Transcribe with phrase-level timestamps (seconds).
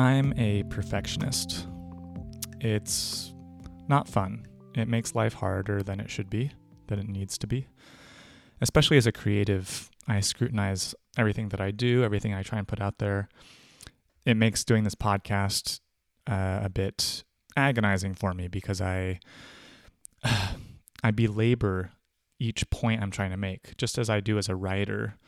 [0.00, 1.66] I'm a perfectionist.
[2.58, 3.34] It's
[3.86, 4.46] not fun.
[4.74, 6.52] It makes life harder than it should be,
[6.86, 7.66] than it needs to be.
[8.62, 12.80] Especially as a creative, I scrutinize everything that I do, everything I try and put
[12.80, 13.28] out there.
[14.24, 15.80] It makes doing this podcast
[16.26, 17.22] uh, a bit
[17.54, 19.20] agonizing for me because I
[21.04, 21.92] I belabor
[22.38, 25.18] each point I'm trying to make, just as I do as a writer.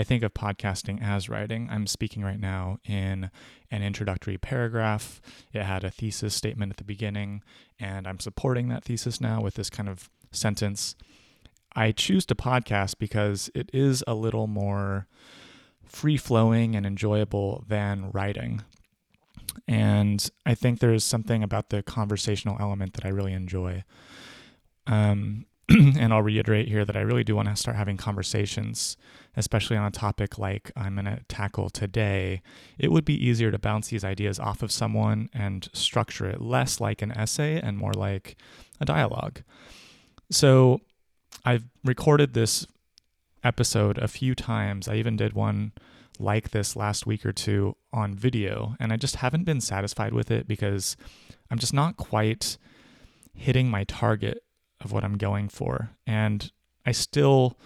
[0.00, 1.68] I think of podcasting as writing.
[1.70, 3.30] I'm speaking right now in
[3.70, 5.20] an introductory paragraph.
[5.52, 7.42] It had a thesis statement at the beginning,
[7.78, 10.96] and I'm supporting that thesis now with this kind of sentence.
[11.76, 15.06] I choose to podcast because it is a little more
[15.84, 18.62] free flowing and enjoyable than writing.
[19.68, 23.84] And I think there's something about the conversational element that I really enjoy.
[24.86, 25.44] Um,
[25.98, 28.96] and I'll reiterate here that I really do want to start having conversations,
[29.36, 32.42] especially on a topic like I'm going to tackle today.
[32.76, 36.80] It would be easier to bounce these ideas off of someone and structure it less
[36.80, 38.36] like an essay and more like
[38.80, 39.42] a dialogue.
[40.28, 40.80] So
[41.44, 42.66] I've recorded this
[43.44, 44.88] episode a few times.
[44.88, 45.72] I even did one
[46.18, 50.32] like this last week or two on video, and I just haven't been satisfied with
[50.32, 50.96] it because
[51.48, 52.58] I'm just not quite
[53.32, 54.42] hitting my target
[54.80, 55.90] of what I'm going for.
[56.06, 56.50] And
[56.86, 57.58] I still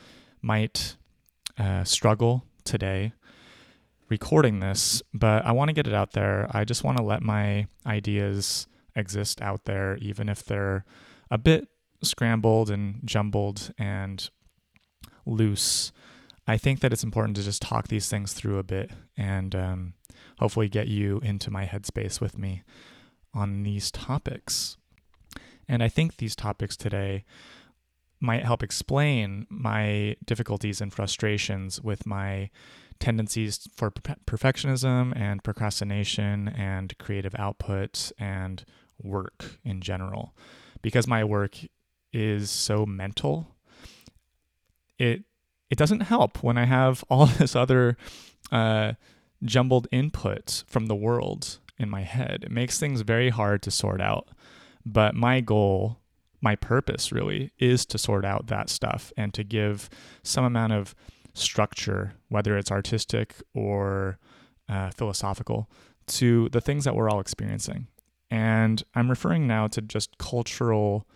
[0.43, 0.97] might
[1.59, 3.12] uh, struggle today
[4.09, 6.48] recording this, but I want to get it out there.
[6.51, 10.85] I just want to let my ideas exist out there, even if they're
[11.31, 11.69] a bit
[12.03, 14.29] scrambled and jumbled and
[15.27, 15.92] loose.
[16.47, 19.95] I think that it's important to just talk these things through a bit and um,
[20.39, 22.62] hopefully get you into my headspace with me
[23.33, 24.77] on these topics.
[25.69, 27.25] And I think these topics today
[28.20, 32.51] might help explain my difficulties and frustrations with my
[32.98, 38.64] tendencies for perfectionism and procrastination and creative output and
[39.03, 40.35] work in general.
[40.80, 41.58] Because my work
[42.13, 43.48] is so mental,
[44.98, 45.24] it
[45.70, 47.97] it doesn't help when I have all this other
[48.53, 48.92] uh,
[49.42, 52.45] jumbled input from the world in my head.
[52.45, 54.29] It makes things very hard to sort out.
[54.86, 56.00] But my goal,
[56.40, 59.89] my purpose really, is to sort out that stuff and to give
[60.22, 60.95] some amount of
[61.33, 64.18] structure, whether it's artistic or
[64.68, 65.70] uh, philosophical,
[66.06, 67.86] to the things that we're all experiencing.
[68.30, 71.06] And I'm referring now to just cultural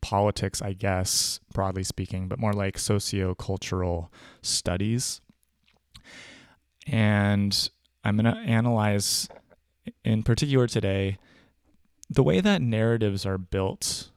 [0.00, 4.12] politics, I guess, broadly speaking, but more like socio-cultural
[4.42, 5.20] studies.
[6.86, 7.70] And
[8.04, 9.28] I'm going to analyze
[10.04, 11.18] in particular today,
[12.10, 14.10] the way that narratives are built,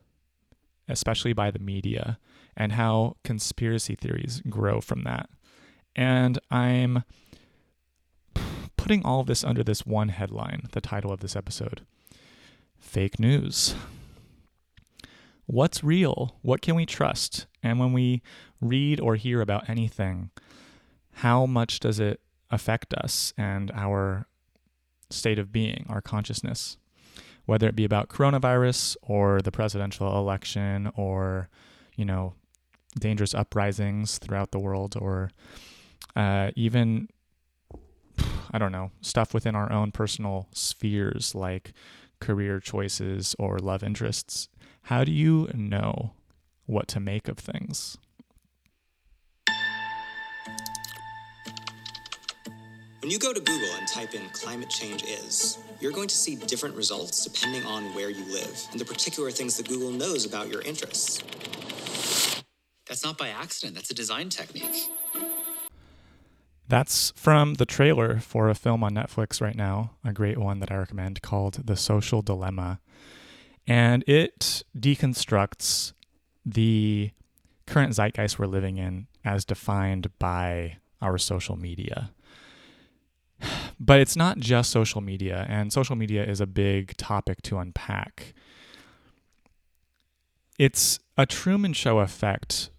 [0.88, 2.20] especially by the media,
[2.56, 5.30] and how conspiracy theories grow from that.
[5.96, 7.04] And I'm
[8.76, 11.82] putting all this under this one headline, the title of this episode
[12.80, 13.76] Fake News.
[15.46, 16.36] What's real?
[16.42, 17.48] What can we trust?
[17.64, 18.22] And when we
[18.62, 20.30] read or hear about anything,
[21.16, 22.20] how much does it
[22.52, 24.28] affect us and our
[25.10, 26.78] state of being, our consciousness,
[27.46, 31.50] whether it be about coronavirus or the presidential election or,
[31.96, 32.34] you know,
[33.00, 35.30] dangerous uprisings throughout the world or
[36.16, 37.08] uh, even,
[38.52, 41.74] I don't know, stuff within our own personal spheres like
[42.20, 44.50] career choices or love interests.
[44.84, 46.14] How do you know
[46.66, 47.98] what to make of things?
[53.08, 56.36] When you go to Google and type in climate change is, you're going to see
[56.36, 60.50] different results depending on where you live and the particular things that Google knows about
[60.50, 61.24] your interests.
[62.86, 64.90] That's not by accident, that's a design technique.
[66.68, 70.70] That's from the trailer for a film on Netflix right now, a great one that
[70.70, 72.82] I recommend called The Social Dilemma.
[73.66, 75.94] And it deconstructs
[76.46, 77.12] the
[77.68, 82.12] current zeitgeist we're living in as defined by our social media.
[83.80, 88.34] But it's not just social media, and social media is a big topic to unpack.
[90.58, 92.72] It's a Truman Show effect,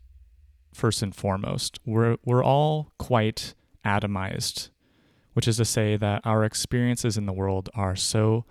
[0.74, 1.78] first and foremost.
[1.86, 3.54] We're, we're all quite
[3.84, 4.70] atomized,
[5.34, 8.44] which is to say that our experiences in the world are so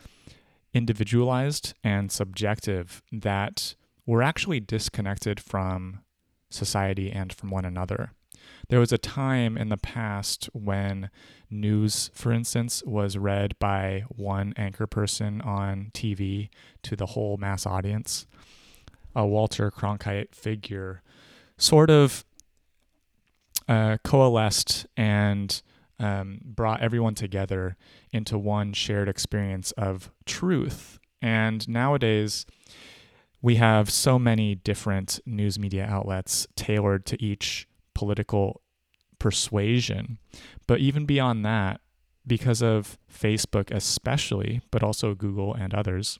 [0.73, 5.99] individualized and subjective that we're actually disconnected from
[6.49, 8.11] society and from one another.
[8.69, 11.09] There was a time in the past when
[11.49, 16.49] news, for instance, was read by one anchor person on TV
[16.83, 18.27] to the whole mass audience.
[19.15, 21.01] A Walter Cronkite figure
[21.57, 22.25] sort of
[23.69, 25.61] uh, coalesced and
[25.99, 27.77] um, brought everyone together
[28.11, 30.99] into one shared experience of truth.
[31.21, 32.45] And nowadays,
[33.41, 37.67] we have so many different news media outlets tailored to each
[37.97, 38.61] political
[39.17, 40.19] persuasion.
[40.67, 41.81] But even beyond that,
[42.27, 46.19] because of Facebook especially, but also Google and others,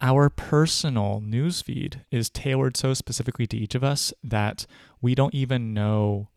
[0.00, 4.64] our personal newsfeed is tailored so specifically to each of us that
[5.02, 6.30] we don't even know,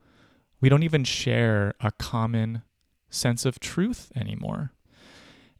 [0.59, 2.63] we don't even share a common
[3.09, 4.73] sense of truth anymore.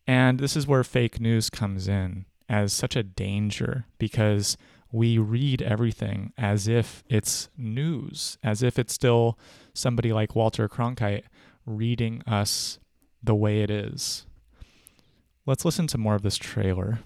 [0.06, 4.58] And this is where fake news comes in as such a danger because
[4.96, 9.38] we read everything as if it's news, as if it's still
[9.74, 11.24] somebody like Walter Cronkite
[11.66, 12.80] reading us
[13.22, 14.26] the way it is.
[15.46, 17.00] Let's listen to more of this trailer.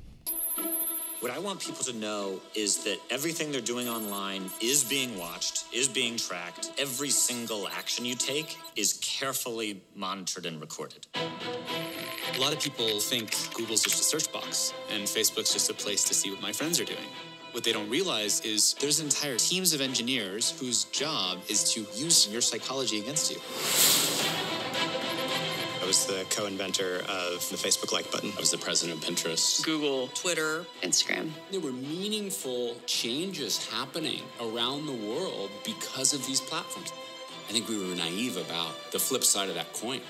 [1.20, 5.66] What I want people to know is that everything they're doing online is being watched,
[5.74, 6.72] is being tracked.
[6.78, 11.08] Every single action you take is carefully monitored and recorded.
[11.16, 16.04] A lot of people think Google's just a search box and Facebook's just a place
[16.04, 17.10] to see what my friends are doing.
[17.52, 22.28] What they don't realize is there's entire teams of engineers whose job is to use
[22.30, 23.38] your psychology against you.
[25.82, 28.32] I was the co-inventor of the Facebook like button.
[28.38, 29.64] I was the president of Pinterest.
[29.66, 31.32] Google, Twitter, Instagram.
[31.50, 36.94] There were meaningful changes happening around the world because of these platforms.
[37.50, 40.02] I think we were naive about the flip side of that coin.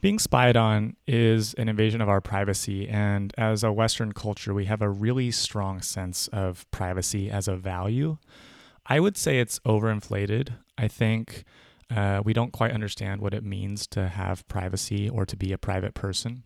[0.00, 4.64] Being spied on is an invasion of our privacy, and as a Western culture, we
[4.64, 8.16] have a really strong sense of privacy as a value.
[8.86, 10.54] I would say it's overinflated.
[10.78, 11.44] I think
[11.94, 15.58] uh, we don't quite understand what it means to have privacy or to be a
[15.58, 16.44] private person.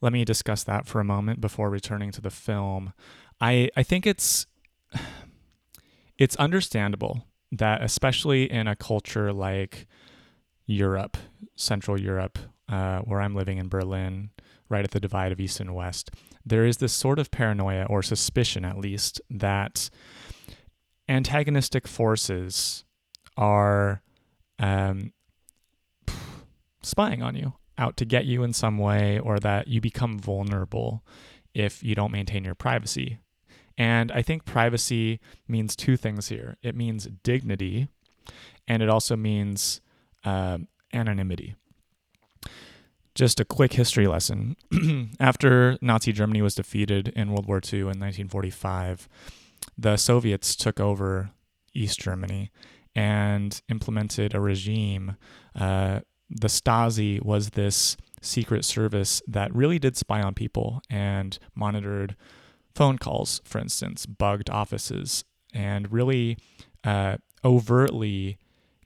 [0.00, 2.94] Let me discuss that for a moment before returning to the film.
[3.38, 4.46] I, I think it's
[6.18, 9.86] it's understandable that especially in a culture like
[10.68, 11.16] Europe,
[11.56, 12.38] Central Europe,
[12.68, 14.30] uh, where I'm living in Berlin,
[14.68, 16.10] right at the divide of East and West,
[16.44, 19.88] there is this sort of paranoia or suspicion, at least, that
[21.08, 22.84] antagonistic forces
[23.36, 24.02] are
[24.58, 25.12] um,
[26.82, 31.02] spying on you, out to get you in some way, or that you become vulnerable
[31.54, 33.18] if you don't maintain your privacy.
[33.78, 37.88] And I think privacy means two things here it means dignity,
[38.66, 39.80] and it also means
[40.24, 40.58] uh,
[40.92, 41.54] anonymity.
[43.14, 44.56] Just a quick history lesson.
[45.20, 49.08] After Nazi Germany was defeated in World War II in 1945,
[49.76, 51.30] the Soviets took over
[51.74, 52.50] East Germany
[52.94, 55.16] and implemented a regime.
[55.54, 56.00] Uh,
[56.30, 62.16] the Stasi was this secret service that really did spy on people and monitored
[62.74, 65.24] phone calls, for instance, bugged offices,
[65.54, 66.38] and really
[66.84, 68.38] uh, overtly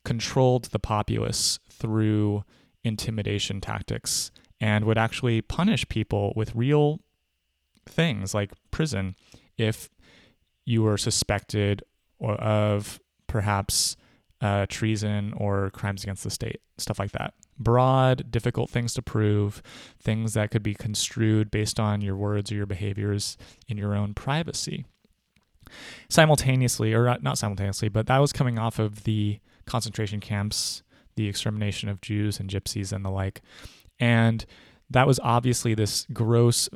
[0.04, 2.44] controlled the populace through
[2.84, 7.00] intimidation tactics and would actually punish people with real
[7.86, 9.16] things like prison
[9.58, 9.90] if
[10.64, 11.82] you were suspected
[12.20, 13.96] of perhaps
[14.40, 17.34] uh, treason or crimes against the state, stuff like that.
[17.58, 19.62] Broad, difficult things to prove,
[20.00, 23.36] things that could be construed based on your words or your behaviors
[23.68, 24.84] in your own privacy.
[26.08, 30.82] Simultaneously, or not simultaneously, but that was coming off of the concentration camps,
[31.16, 33.42] the extermination of Jews and gypsies and the like.
[33.98, 34.44] And
[34.90, 36.68] that was obviously this gross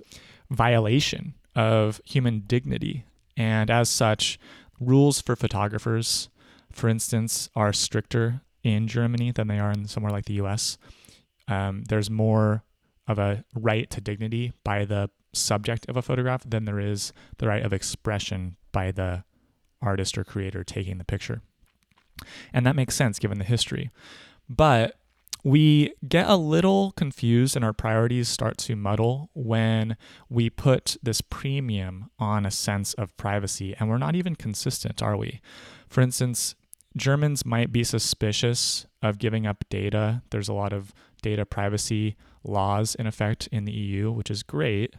[0.51, 3.05] violation of human dignity.
[3.37, 4.39] And as such,
[4.81, 6.29] rules for photographers,
[6.73, 10.79] for instance, are stricter in Germany than they are in somewhere like the US.
[11.49, 12.65] Um, there's more
[13.07, 17.47] of a right to dignity by the subject of a photograph than there is the
[17.47, 19.25] right of expression by the
[19.81, 21.43] artist or creator taking the picture.
[22.53, 23.91] And that makes sense given the history.
[24.49, 24.99] But
[25.45, 29.97] we get a little confused and our priorities start to muddle when
[30.29, 35.17] we put this premium on a sense of privacy and we're not even consistent, are
[35.17, 35.41] we?
[35.89, 36.57] For instance,
[36.97, 40.23] Germans might be suspicious of giving up data.
[40.31, 40.93] There's a lot of
[41.23, 44.95] data privacy laws in effect in the EU, which is great.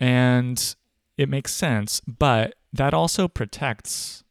[0.00, 0.74] And
[1.16, 4.23] it makes sense, but that also protects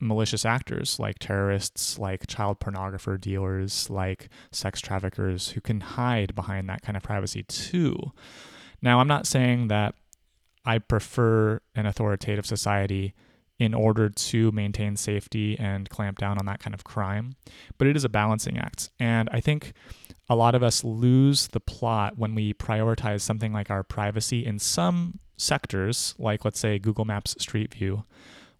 [0.00, 6.68] malicious actors like terrorists, like child pornographer dealers, like sex traffickers who can hide behind
[6.68, 8.12] that kind of privacy too.
[8.82, 9.94] Now, I'm not saying that
[10.64, 13.14] I prefer an authoritative society
[13.58, 17.36] in order to maintain safety and clamp down on that kind of crime,
[17.76, 18.90] but it is a balancing act.
[18.98, 19.74] And I think
[20.30, 24.58] a lot of us lose the plot when we prioritize something like our privacy in
[24.58, 28.04] some sectors, like let's say Google Maps Street View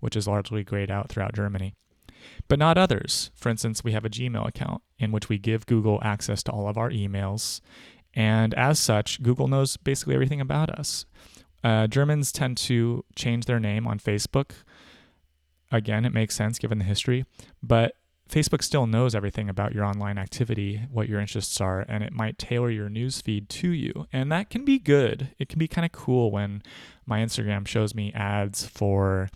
[0.01, 1.75] which is largely grayed out throughout Germany.
[2.49, 3.31] but not others.
[3.35, 6.69] For instance, we have a Gmail account in which we give Google access to all
[6.69, 7.61] of our emails.
[8.15, 11.07] And as such, Google knows basically everything about us.
[11.63, 14.51] Uh, Germans tend to change their name on Facebook.
[15.71, 17.25] Again, it makes sense given the history,
[17.63, 17.95] but
[18.29, 22.39] Facebook still knows everything about your online activity, what your interests are, and it might
[22.39, 24.07] tailor your news feed to you.
[24.13, 25.31] And that can be good.
[25.39, 26.63] It can be kind of cool when
[27.07, 29.29] my Instagram shows me ads for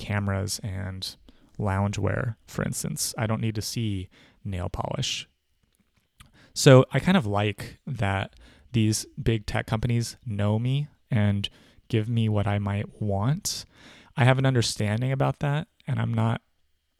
[0.00, 1.14] cameras and
[1.58, 3.14] loungewear, for instance.
[3.16, 4.08] I don't need to see
[4.44, 5.28] nail polish.
[6.54, 8.34] So I kind of like that
[8.72, 11.48] these big tech companies know me and
[11.88, 13.64] give me what I might want.
[14.16, 16.40] I have an understanding about that and I'm not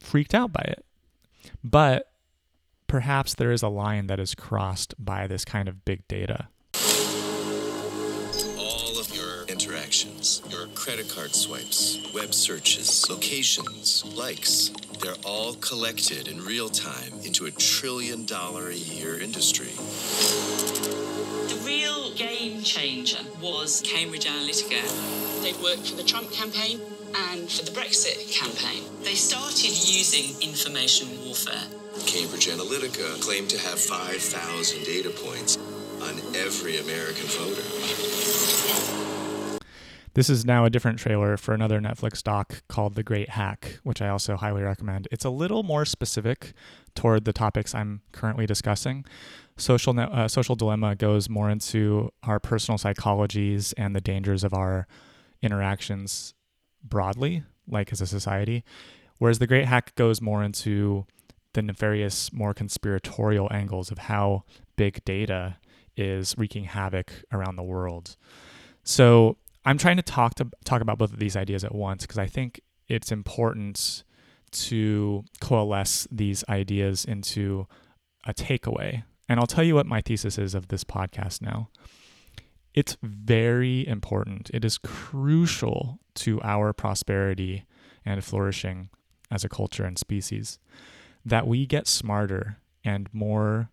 [0.00, 0.84] freaked out by it.
[1.64, 2.06] But
[2.86, 6.48] perhaps there is a line that is crossed by this kind of big data.
[10.90, 17.50] Credit card swipes, web searches, locations, likes, they're all collected in real time into a
[17.52, 19.70] trillion dollar a year industry.
[21.46, 24.82] The real game changer was Cambridge Analytica.
[25.44, 26.80] They'd worked for the Trump campaign
[27.14, 28.82] and for the Brexit campaign.
[29.04, 31.68] They started using information warfare.
[32.04, 35.56] Cambridge Analytica claimed to have 5,000 data points
[36.02, 39.09] on every American voter.
[40.14, 44.02] This is now a different trailer for another Netflix doc called The Great Hack, which
[44.02, 45.06] I also highly recommend.
[45.12, 46.52] It's a little more specific
[46.96, 49.04] toward the topics I'm currently discussing.
[49.56, 54.88] Social uh, social dilemma goes more into our personal psychologies and the dangers of our
[55.42, 56.34] interactions
[56.82, 58.64] broadly, like as a society,
[59.18, 61.06] whereas The Great Hack goes more into
[61.52, 64.42] the nefarious, more conspiratorial angles of how
[64.76, 65.58] big data
[65.96, 68.16] is wreaking havoc around the world.
[68.82, 72.18] So I'm trying to talk to talk about both of these ideas at once because
[72.18, 74.04] I think it's important
[74.52, 77.66] to coalesce these ideas into
[78.26, 79.04] a takeaway.
[79.28, 81.68] And I'll tell you what my thesis is of this podcast now.
[82.74, 84.50] It's very important.
[84.52, 87.64] It is crucial to our prosperity
[88.04, 88.88] and flourishing
[89.30, 90.58] as a culture and species
[91.24, 93.70] that we get smarter and more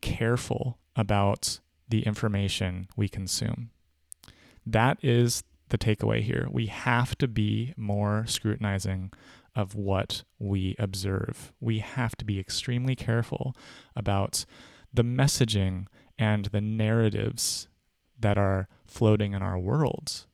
[0.00, 3.70] careful about the information we consume.
[4.66, 6.48] That is the takeaway here.
[6.50, 9.12] We have to be more scrutinizing
[9.54, 11.52] of what we observe.
[11.60, 13.54] We have to be extremely careful
[13.96, 14.44] about
[14.92, 15.86] the messaging
[16.18, 17.68] and the narratives
[18.18, 20.26] that are floating in our worlds.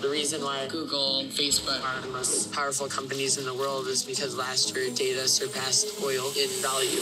[0.00, 4.04] The reason why Google and Facebook are the most powerful companies in the world is
[4.04, 7.00] because last year data surpassed oil in value.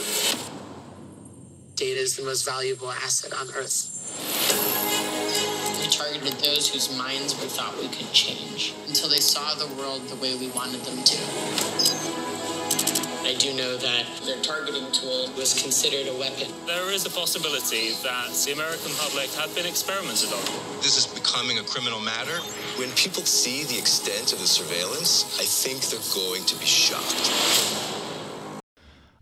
[1.75, 4.80] Data is the most valuable asset on earth.
[6.01, 10.01] We targeted those whose minds we thought we could change until they saw the world
[10.07, 11.17] the way we wanted them to.
[13.21, 16.47] I do know that their targeting tool was considered a weapon.
[16.65, 20.41] There is a possibility that the American public had been experimented on.
[20.81, 22.37] This is becoming a criminal matter.
[22.79, 27.29] When people see the extent of the surveillance, I think they're going to be shocked.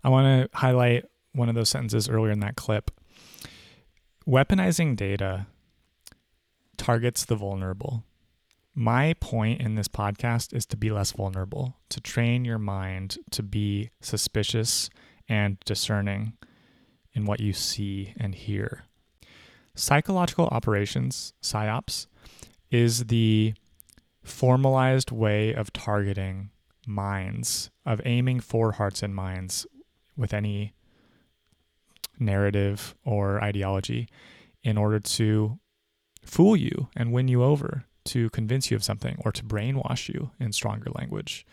[0.02, 2.90] I want to highlight one of those sentences earlier in that clip.
[4.26, 5.46] Weaponizing data
[6.90, 8.02] targets the vulnerable.
[8.74, 13.44] My point in this podcast is to be less vulnerable, to train your mind to
[13.44, 14.90] be suspicious
[15.28, 16.32] and discerning
[17.12, 18.86] in what you see and hear.
[19.76, 22.08] Psychological operations, PSYOPs,
[22.72, 23.54] is the
[24.24, 26.50] formalized way of targeting
[26.88, 29.64] minds, of aiming for hearts and minds
[30.16, 30.74] with any
[32.18, 34.08] narrative or ideology
[34.64, 35.59] in order to
[36.30, 40.30] fool you and win you over to convince you of something or to brainwash you
[40.38, 41.44] in stronger language.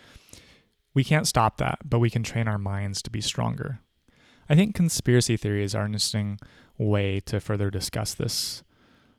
[0.94, 3.80] We can't stop that, but we can train our minds to be stronger.
[4.50, 6.40] I think conspiracy theories are an interesting
[6.78, 8.64] way to further discuss this.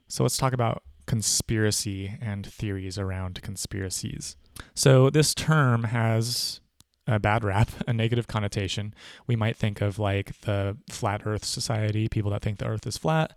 [0.07, 4.37] So let's talk about conspiracy and theories around conspiracies.
[4.75, 6.61] So this term has
[7.07, 8.95] a bad rap, a negative connotation.
[9.27, 12.97] We might think of like the flat earth society, people that think the earth is
[12.97, 13.37] flat,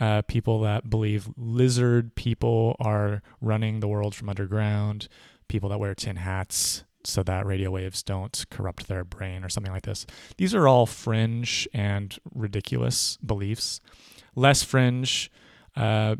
[0.00, 5.08] uh, people that believe lizard people are running the world from underground,
[5.48, 9.72] people that wear tin hats so that radio waves don't corrupt their brain or something
[9.72, 10.06] like this.
[10.36, 13.80] These are all fringe and ridiculous beliefs.
[14.34, 15.30] Less fringe
[15.76, 16.16] uh,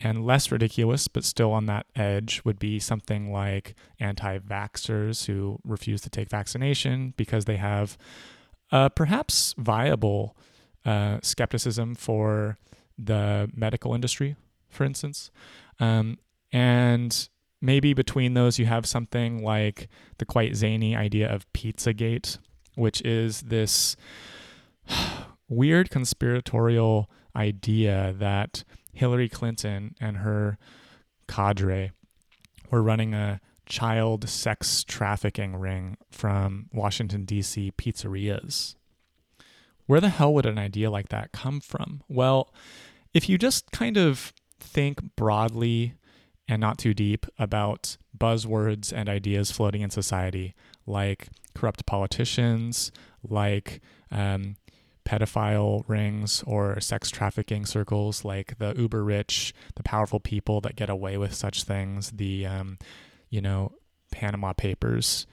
[0.00, 5.58] and less ridiculous, but still on that edge, would be something like anti vaxxers who
[5.62, 7.98] refuse to take vaccination because they have
[8.72, 10.36] uh, perhaps viable
[10.84, 12.56] uh, skepticism for
[13.06, 14.36] the medical industry,
[14.68, 15.30] for instance.
[15.78, 16.18] Um,
[16.52, 17.28] and
[17.60, 19.88] maybe between those you have something like
[20.18, 22.38] the quite zany idea of Pizzagate,
[22.74, 23.96] which is this
[25.48, 30.58] weird conspiratorial idea that Hillary Clinton and her
[31.28, 31.92] cadre
[32.70, 37.72] were running a child sex trafficking ring from Washington, D.C.
[37.78, 38.74] pizzerias.
[39.86, 42.02] Where the hell would an idea like that come from?
[42.08, 42.52] Well,
[43.12, 45.94] if you just kind of think broadly
[46.48, 50.54] and not too deep about buzzwords and ideas floating in society,
[50.86, 52.90] like corrupt politicians,
[53.22, 54.56] like um,
[55.04, 60.90] pedophile rings or sex trafficking circles, like the uber rich, the powerful people that get
[60.90, 62.78] away with such things, the, um,
[63.28, 63.72] you know,
[64.12, 65.26] Panama Papers,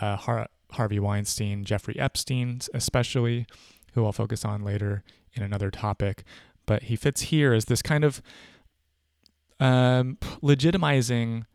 [0.00, 3.46] uh, Har- Harvey Weinstein, Jeffrey Epstein, especially,
[3.94, 5.02] who I'll focus on later
[5.34, 6.24] in another topic.
[6.70, 8.22] But he fits here as this kind of
[9.58, 11.46] um, legitimizing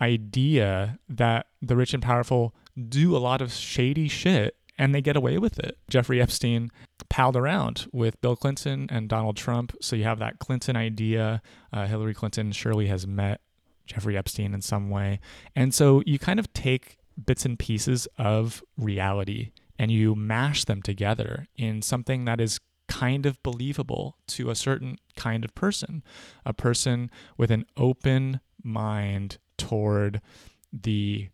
[0.00, 2.54] idea that the rich and powerful
[2.88, 5.76] do a lot of shady shit and they get away with it.
[5.90, 6.70] Jeffrey Epstein
[7.10, 9.76] palled around with Bill Clinton and Donald Trump.
[9.82, 11.42] So you have that Clinton idea.
[11.70, 13.42] Uh, Hillary Clinton surely has met
[13.84, 15.20] Jeffrey Epstein in some way.
[15.54, 20.80] And so you kind of take bits and pieces of reality and you mash them
[20.80, 26.02] together in something that is kind of believable to a certain kind of person,
[26.44, 30.20] a person with an open mind toward
[30.72, 31.28] the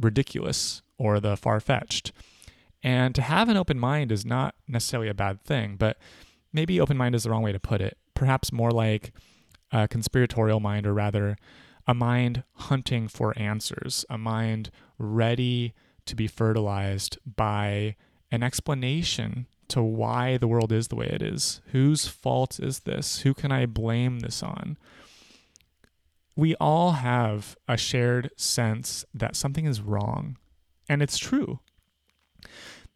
[0.00, 2.12] ridiculous or the far fetched.
[2.82, 5.98] And to have an open mind is not necessarily a bad thing, but
[6.52, 7.98] maybe open mind is the wrong way to put it.
[8.14, 9.12] Perhaps more like
[9.72, 11.36] a conspiratorial mind, or rather,
[11.86, 15.74] a mind hunting for answers, a mind ready
[16.06, 17.96] to be fertilized by
[18.30, 21.60] an explanation to why the world is the way it is.
[21.72, 23.20] Whose fault is this?
[23.20, 24.76] Who can I blame this on?
[26.36, 30.36] We all have a shared sense that something is wrong,
[30.88, 31.60] and it's true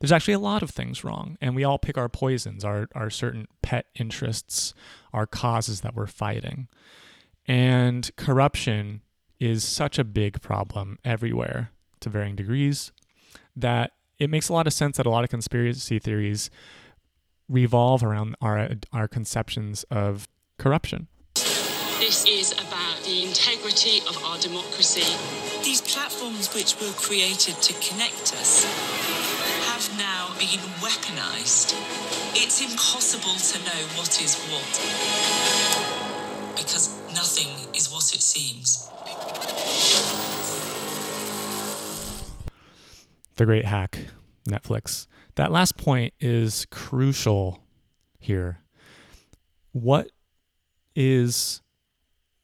[0.02, 3.08] there's actually a lot of things wrong, and we all pick our poisons, our, our
[3.08, 4.74] certain pet interests,
[5.12, 6.66] our causes that we're fighting.
[7.46, 9.02] And corruption
[9.38, 12.90] is such a big problem everywhere to varying degrees
[13.54, 16.48] that it makes a lot of sense that a lot of conspiracy theories
[17.48, 21.08] revolve around our, our conceptions of corruption.
[21.34, 25.02] This is about the integrity of our democracy.
[25.64, 28.64] These platforms which were created to connect us
[29.66, 31.74] have now been weaponized.
[32.34, 34.72] It's impossible to know what is what.
[36.56, 38.88] Because nothing is what it seems.
[43.42, 43.98] The Great Hack,
[44.48, 45.08] Netflix.
[45.34, 47.58] That last point is crucial
[48.20, 48.60] here.
[49.72, 50.12] What
[50.94, 51.60] is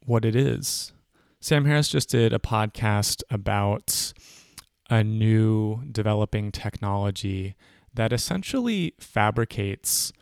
[0.05, 0.93] what it is?
[1.39, 4.13] Sam Harris just did a podcast about
[4.91, 7.55] a new developing technology
[7.95, 10.13] that essentially fabricates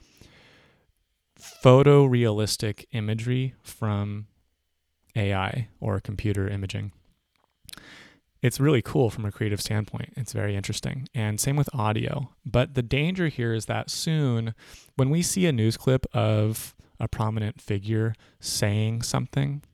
[1.40, 4.26] photorealistic imagery from
[5.14, 6.92] AI or computer imaging.
[8.46, 10.12] It's really cool from a creative standpoint.
[10.16, 11.08] It's very interesting.
[11.12, 12.30] And same with audio.
[12.44, 14.54] But the danger here is that soon,
[14.94, 19.64] when we see a news clip of a prominent figure saying something,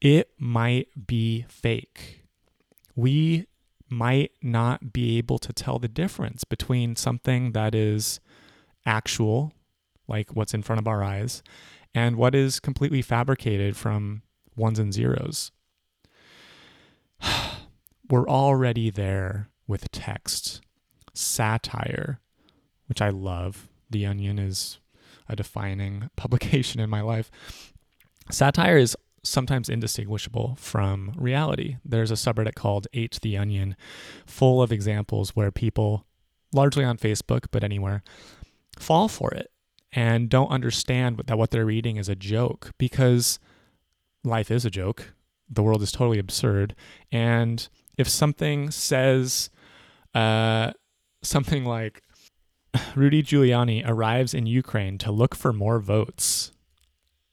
[0.00, 2.24] it might be fake.
[2.96, 3.46] We
[3.88, 8.18] might not be able to tell the difference between something that is
[8.84, 9.52] actual,
[10.08, 11.40] like what's in front of our eyes,
[11.94, 14.22] and what is completely fabricated from
[14.56, 15.52] ones and zeros.
[18.10, 20.60] We're already there with text,
[21.14, 22.20] satire,
[22.86, 23.68] which I love.
[23.88, 24.78] The Onion is
[25.28, 27.30] a defining publication in my life.
[28.30, 31.76] Satire is sometimes indistinguishable from reality.
[31.84, 33.76] There's a subreddit called Ate the Onion,
[34.26, 36.04] full of examples where people,
[36.52, 38.02] largely on Facebook, but anywhere,
[38.78, 39.50] fall for it
[39.92, 43.38] and don't understand that what they're reading is a joke because
[44.24, 45.14] life is a joke.
[45.48, 46.74] The world is totally absurd.
[47.10, 47.68] And
[48.00, 49.50] if something says
[50.14, 50.72] uh,
[51.22, 52.02] something like,
[52.94, 56.52] Rudy Giuliani arrives in Ukraine to look for more votes.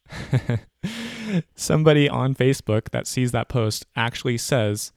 [1.55, 4.91] somebody on Facebook that sees that post actually says,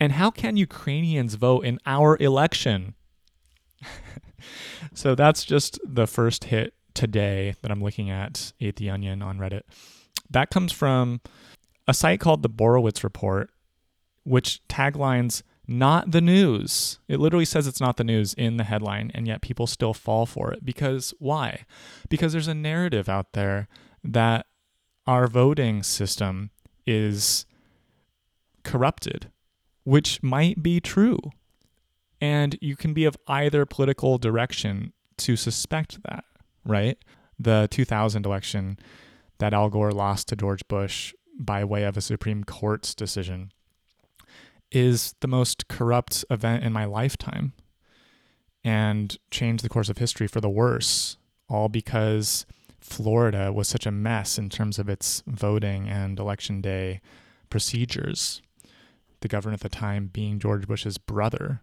[0.00, 2.94] And how can Ukrainians vote in our election?
[4.94, 9.38] so that's just the first hit today that I'm looking at, Ate the Onion on
[9.38, 9.62] Reddit.
[10.30, 11.20] That comes from
[11.86, 13.50] a site called the Borowitz Report,
[14.24, 16.98] which taglines not the news.
[17.08, 20.26] It literally says it's not the news in the headline, and yet people still fall
[20.26, 20.64] for it.
[20.64, 21.64] Because why?
[22.08, 23.68] Because there's a narrative out there
[24.04, 24.46] that
[25.06, 26.50] our voting system
[26.86, 27.46] is
[28.64, 29.30] corrupted,
[29.84, 31.18] which might be true.
[32.20, 36.24] And you can be of either political direction to suspect that,
[36.64, 36.98] right?
[37.38, 38.78] The 2000 election
[39.38, 43.50] that Al Gore lost to George Bush by way of a Supreme Court's decision
[44.72, 47.52] is the most corrupt event in my lifetime
[48.64, 51.16] and changed the course of history for the worse,
[51.48, 52.46] all because
[52.80, 57.00] Florida was such a mess in terms of its voting and election day
[57.50, 58.42] procedures.
[59.20, 61.60] The governor at the time being George Bush's brother,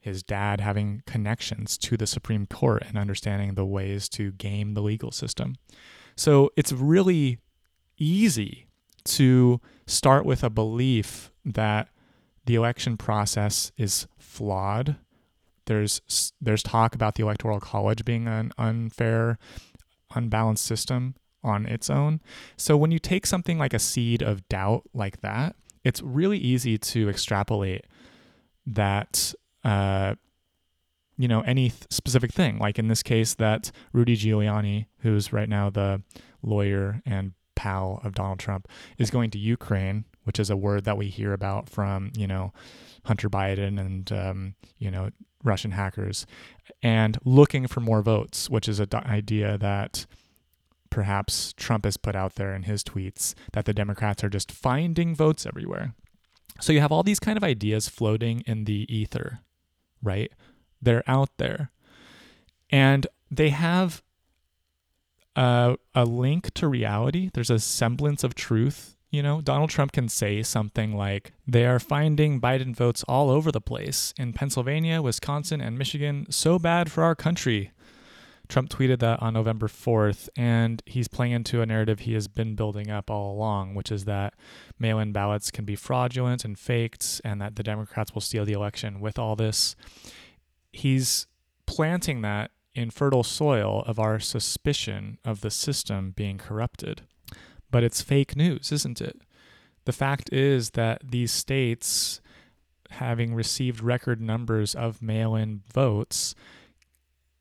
[0.00, 4.82] his dad having connections to the Supreme Court and understanding the ways to game the
[4.82, 5.56] legal system.
[6.16, 7.38] So it's really
[7.96, 8.66] easy
[9.04, 11.88] to start with a belief that
[12.48, 14.96] the election process is flawed.
[15.66, 19.38] There's there's talk about the electoral college being an unfair,
[20.14, 22.22] unbalanced system on its own.
[22.56, 26.78] So when you take something like a seed of doubt like that, it's really easy
[26.78, 27.84] to extrapolate
[28.64, 30.14] that uh,
[31.18, 35.48] you know any th- specific thing like in this case that rudy giuliani who's right
[35.50, 36.02] now the
[36.42, 40.96] lawyer and pal of donald trump is going to ukraine which is a word that
[40.96, 42.52] we hear about from you know
[43.04, 45.10] hunter biden and um, you know
[45.42, 46.26] russian hackers
[46.82, 50.06] and looking for more votes which is an idea that
[50.90, 55.14] perhaps trump has put out there in his tweets that the democrats are just finding
[55.14, 55.94] votes everywhere
[56.60, 59.40] so you have all these kind of ideas floating in the ether
[60.02, 60.30] right
[60.80, 61.70] they're out there.
[62.70, 64.02] And they have
[65.36, 67.30] a, a link to reality.
[67.32, 68.96] There's a semblance of truth.
[69.10, 73.50] You know, Donald Trump can say something like, they are finding Biden votes all over
[73.50, 76.26] the place in Pennsylvania, Wisconsin, and Michigan.
[76.30, 77.72] So bad for our country.
[78.48, 82.54] Trump tweeted that on November 4th, and he's playing into a narrative he has been
[82.54, 84.34] building up all along, which is that
[84.78, 88.54] mail in ballots can be fraudulent and faked, and that the Democrats will steal the
[88.54, 89.76] election with all this
[90.72, 91.26] he's
[91.66, 97.02] planting that in fertile soil of our suspicion of the system being corrupted.
[97.70, 99.20] But it's fake news, isn't it?
[99.84, 102.20] The fact is that these states,
[102.90, 106.34] having received record numbers of mail in votes,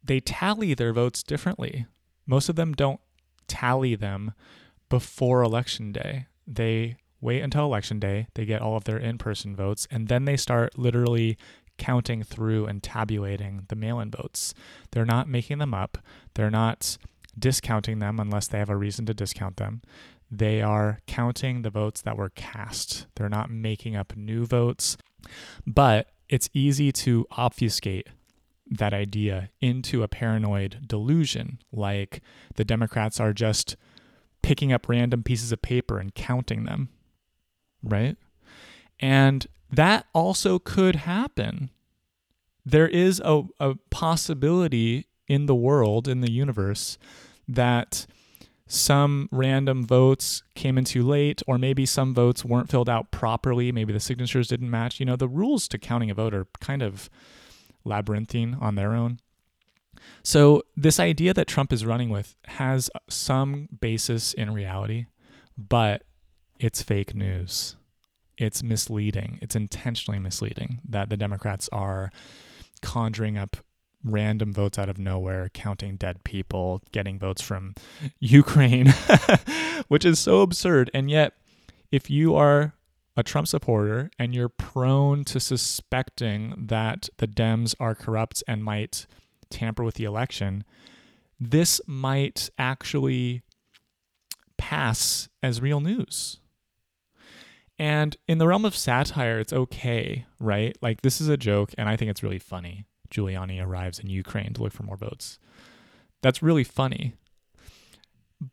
[0.04, 1.86] they tally their votes differently.
[2.26, 3.02] Most of them don't
[3.48, 4.34] tally them
[4.90, 6.28] before election day.
[6.46, 10.26] They wait until election day, they get all of their in person votes, and then
[10.26, 11.38] they start literally
[11.78, 14.54] counting through and tabulating the mail in votes.
[14.92, 15.98] They're not making them up,
[16.34, 16.98] they're not
[17.38, 19.82] discounting them unless they have a reason to discount them.
[20.30, 23.08] They are counting the votes that were cast.
[23.16, 24.98] They're not making up new votes.
[25.66, 28.08] But it's easy to obfuscate
[28.70, 32.22] that idea into a paranoid delusion, like
[32.56, 33.76] the Democrats are just
[34.42, 36.90] picking up random pieces of paper and counting them,
[37.82, 38.18] right?
[39.00, 41.70] And that also could happen.
[42.66, 46.98] There is a, a possibility in the world, in the universe,
[47.48, 48.06] that
[48.68, 53.72] some random votes came in too late, or maybe some votes weren't filled out properly.
[53.72, 55.00] Maybe the signatures didn't match.
[55.00, 57.10] You know, the rules to counting a vote are kind of
[57.84, 59.20] labyrinthine on their own.
[60.24, 65.06] So, this idea that Trump is running with has some basis in reality,
[65.58, 66.04] but
[66.60, 67.76] it's fake news
[68.38, 69.40] it's misleading.
[69.42, 72.12] It's intentionally misleading that the Democrats are
[72.82, 73.58] conjuring up
[74.12, 77.76] random votes out of nowhere, counting dead people, getting votes from
[78.20, 78.94] Ukraine,
[79.88, 80.90] which is so absurd.
[80.94, 81.34] And yet,
[81.92, 82.74] if you are
[83.16, 89.08] a Trump supporter and you're prone to suspecting that the Dems are corrupt and might
[89.50, 90.64] tamper with the election,
[91.40, 93.42] this might actually
[94.58, 96.40] pass as real news.
[97.80, 100.76] And in the realm of satire, it's okay, right?
[100.82, 102.86] Like, this is a joke, and I think it's really funny.
[103.10, 105.40] Giuliani arrives in Ukraine to look for more votes.
[106.22, 107.14] That's really funny.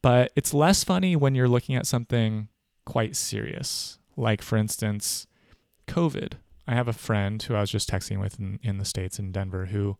[0.02, 2.48] But it's less funny when you're looking at something
[2.86, 3.98] quite serious.
[4.16, 5.26] Like, for instance,
[5.86, 6.34] COVID.
[6.66, 9.32] I have a friend who I was just texting with in, in the States in
[9.32, 9.98] Denver who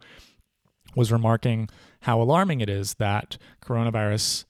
[0.95, 1.69] was remarking
[2.03, 4.45] how alarming it is that coronavirus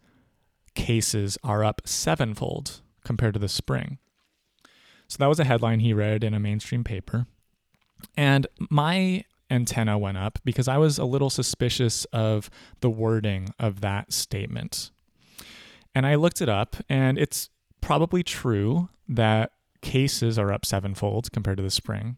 [0.75, 3.99] cases are up sevenfold compared to the spring.
[5.09, 7.27] So that was a headline he read in a mainstream paper.
[8.17, 13.81] And my antenna went up because I was a little suspicious of the wording of
[13.81, 14.90] that statement.
[15.95, 21.59] And I looked it up, and it's probably true that cases are up sevenfold compared
[21.59, 22.17] to the spring.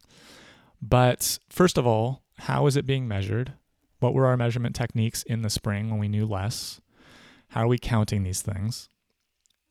[0.80, 3.52] But first of all, how is it being measured?
[3.98, 6.80] What were our measurement techniques in the spring when we knew less?
[7.48, 8.88] How are we counting these things?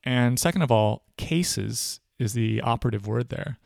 [0.04, 3.58] And second of all, cases is the operative word there.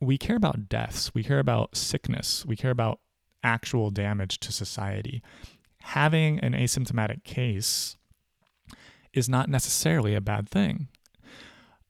[0.00, 3.00] We care about deaths, we care about sickness, we care about
[3.42, 5.22] actual damage to society.
[5.82, 7.96] Having an asymptomatic case
[9.12, 10.88] is not necessarily a bad thing.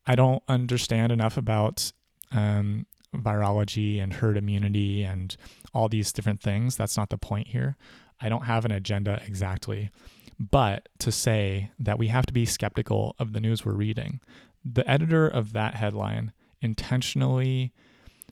[0.07, 1.93] I don't understand enough about
[2.33, 5.37] um, virology and herd immunity and
[5.75, 6.77] all these different things.
[6.77, 7.77] That's not the point here.
[8.21, 9.91] I don't have an agenda exactly.
[10.39, 14.21] But to say that we have to be skeptical of the news we're reading,
[14.65, 17.73] the editor of that headline intentionally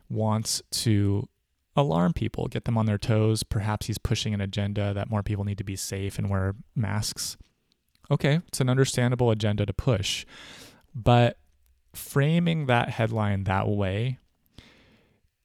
[0.09, 1.29] wants to
[1.77, 3.43] alarm people, get them on their toes.
[3.43, 7.37] Perhaps he's pushing an agenda that more people need to be safe and wear masks.
[8.11, 10.25] Okay, it's an understandable agenda to push.
[10.95, 11.39] But
[11.95, 14.19] framing that headline that way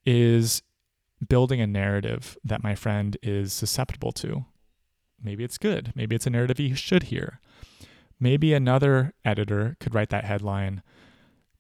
[0.06, 0.62] is
[1.28, 4.46] building a narrative that my friend is susceptible to.
[5.22, 5.92] Maybe it's good.
[5.96, 7.40] Maybe it's a narrative he should hear.
[8.20, 10.82] Maybe another editor could write that headline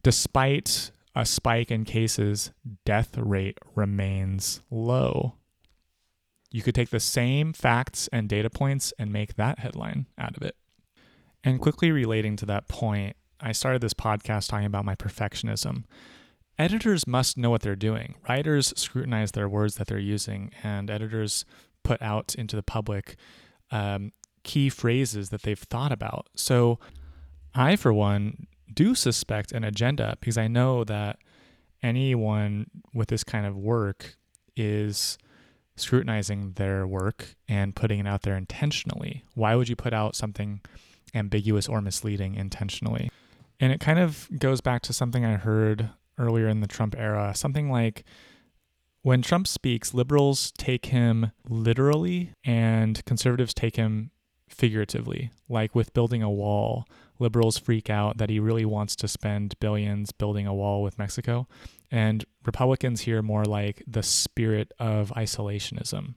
[0.03, 2.51] Despite a spike in cases,
[2.85, 5.35] death rate remains low.
[6.49, 10.43] You could take the same facts and data points and make that headline out of
[10.43, 10.55] it.
[11.43, 15.85] And quickly relating to that point, I started this podcast talking about my perfectionism.
[16.59, 18.15] Editors must know what they're doing.
[18.29, 21.45] Writers scrutinize their words that they're using, and editors
[21.83, 23.15] put out into the public
[23.71, 24.11] um,
[24.43, 26.27] key phrases that they've thought about.
[26.35, 26.79] So,
[27.55, 31.19] I, for one, do suspect an agenda because I know that
[31.83, 34.15] anyone with this kind of work
[34.55, 35.17] is
[35.75, 39.23] scrutinizing their work and putting it out there intentionally.
[39.33, 40.61] Why would you put out something
[41.13, 43.09] ambiguous or misleading intentionally?
[43.59, 47.33] And it kind of goes back to something I heard earlier in the Trump era
[47.35, 48.03] something like
[49.03, 54.11] when Trump speaks, liberals take him literally and conservatives take him
[54.47, 55.31] figuratively.
[55.49, 56.85] Like with building a wall,
[57.21, 61.47] liberals freak out that he really wants to spend billions building a wall with Mexico.
[61.89, 66.15] And Republicans hear more like the spirit of isolationism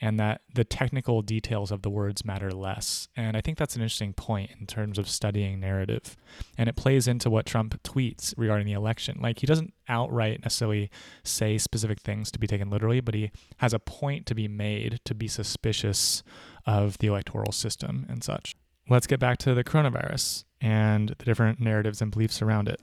[0.00, 3.08] and that the technical details of the words matter less.
[3.16, 6.16] And I think that's an interesting point in terms of studying narrative.
[6.56, 9.18] And it plays into what Trump tweets regarding the election.
[9.20, 10.90] Like he doesn't outright necessarily
[11.24, 15.00] say specific things to be taken literally, but he has a point to be made
[15.04, 16.22] to be suspicious
[16.64, 18.54] of the electoral system and such.
[18.88, 22.80] Let's get back to the coronavirus and the different narratives and beliefs around it.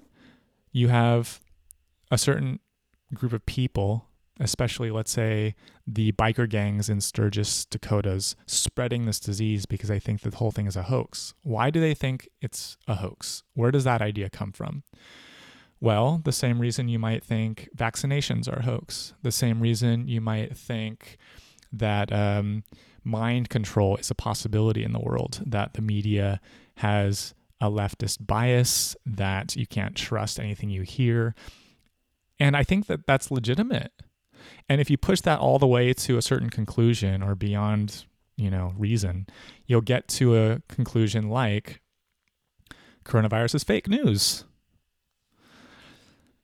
[0.71, 1.39] You have
[2.11, 2.59] a certain
[3.13, 4.07] group of people
[4.39, 5.55] especially let's say
[5.87, 10.67] the biker gangs in Sturgis, Dakotas, spreading this disease because they think the whole thing
[10.67, 11.33] is a hoax.
[11.43, 13.43] Why do they think it's a hoax?
[13.53, 14.83] Where does that idea come from?
[15.79, 20.21] Well, the same reason you might think vaccinations are a hoax, the same reason you
[20.21, 21.17] might think
[21.71, 22.63] that um,
[23.05, 26.41] mind control is a possibility in the world, that the media
[26.77, 31.35] has a leftist bias, that you can't trust anything you hear.
[32.39, 33.93] And I think that that's legitimate.
[34.67, 38.49] And if you push that all the way to a certain conclusion or beyond, you
[38.49, 39.27] know, reason,
[39.65, 41.81] you'll get to a conclusion like
[43.05, 44.43] coronavirus is fake news.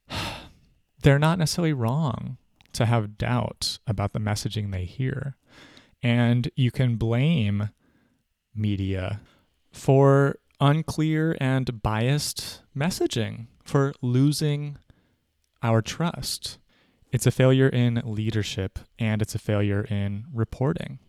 [1.01, 2.37] They're not necessarily wrong
[2.73, 5.35] to have doubt about the messaging they hear.
[6.03, 7.69] And you can blame
[8.55, 9.21] media
[9.71, 14.77] for unclear and biased messaging, for losing
[15.63, 16.57] our trust.
[17.11, 20.99] It's a failure in leadership and it's a failure in reporting.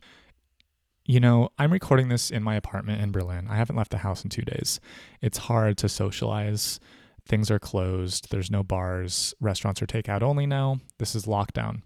[1.04, 3.46] You know, I'm recording this in my apartment in Berlin.
[3.50, 4.80] I haven't left the house in two days.
[5.20, 6.80] It's hard to socialize.
[7.26, 8.30] Things are closed.
[8.30, 9.34] There's no bars.
[9.40, 10.80] Restaurants are takeout only now.
[10.98, 11.82] This is lockdown.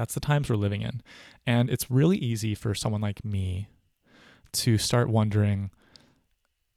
[0.00, 1.02] That's the times we're living in.
[1.46, 3.68] And it's really easy for someone like me
[4.52, 5.70] to start wondering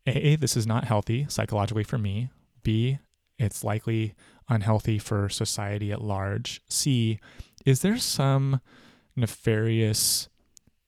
[0.05, 2.31] A, this is not healthy psychologically for me.
[2.63, 2.99] B,
[3.39, 4.13] it's likely
[4.49, 6.59] unhealthy for society at large.
[6.67, 7.21] C,
[7.65, 8.59] is there some
[9.15, 10.27] nefarious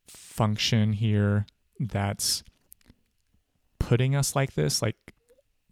[0.10, 1.46] function here
[1.80, 2.44] that's
[3.80, 5.14] putting us like this, like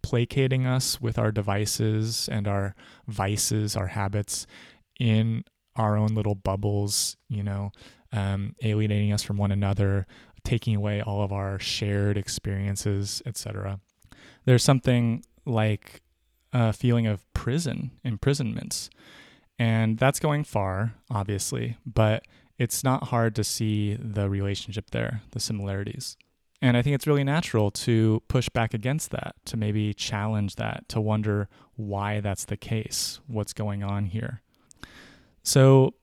[0.01, 2.73] placating us with our devices and our
[3.05, 4.47] vices, our habits
[4.97, 5.43] in
[5.75, 7.71] our own little bubbles, you know,
[8.11, 10.05] um, alienating us from one another,
[10.43, 13.79] taking away all of our shared experiences, etc.
[14.45, 16.01] There's something like
[16.51, 18.89] a feeling of prison, imprisonments.
[19.59, 22.23] And that's going far, obviously, but
[22.57, 26.17] it's not hard to see the relationship there, the similarities.
[26.61, 30.87] And I think it's really natural to push back against that, to maybe challenge that,
[30.89, 34.42] to wonder why that's the case, what's going on here.
[35.43, 35.93] So,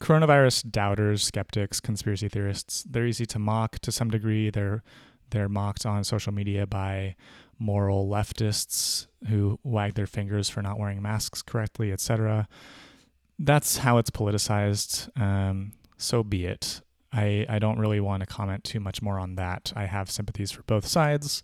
[0.00, 4.50] coronavirus doubters, skeptics, conspiracy theorists, they're easy to mock to some degree.
[4.50, 4.82] They're
[5.30, 7.16] they're mocked on social media by
[7.58, 12.46] moral leftists who wag their fingers for not wearing masks correctly, etc.
[13.38, 15.08] That's how it's politicized.
[15.20, 16.82] Um, so be it.
[17.12, 19.72] I, I don't really want to comment too much more on that.
[19.76, 21.42] I have sympathies for both sides.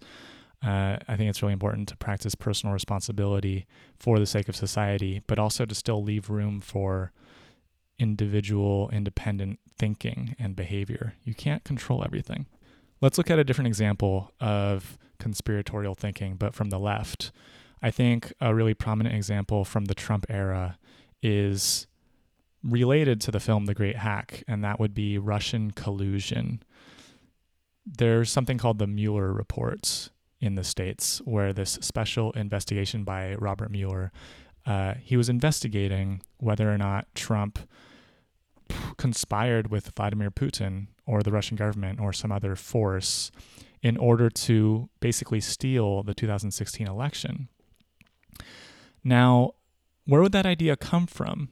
[0.64, 3.66] Uh, I think it's really important to practice personal responsibility
[3.98, 7.12] for the sake of society, but also to still leave room for
[7.98, 11.14] individual, independent thinking and behavior.
[11.24, 12.46] You can't control everything.
[13.00, 17.30] Let's look at a different example of conspiratorial thinking, but from the left.
[17.80, 20.78] I think a really prominent example from the Trump era
[21.22, 21.86] is
[22.64, 26.62] related to the film The Great Hack, and that would be Russian collusion.
[27.86, 30.10] There's something called the Mueller reports
[30.40, 34.12] in the States, where this special investigation by Robert Mueller,
[34.66, 37.58] uh, he was investigating whether or not Trump
[38.96, 43.30] conspired with Vladimir Putin or the Russian government or some other force
[43.82, 47.48] in order to basically steal the 2016 election.
[49.02, 49.54] Now,
[50.04, 51.48] where would that idea come from?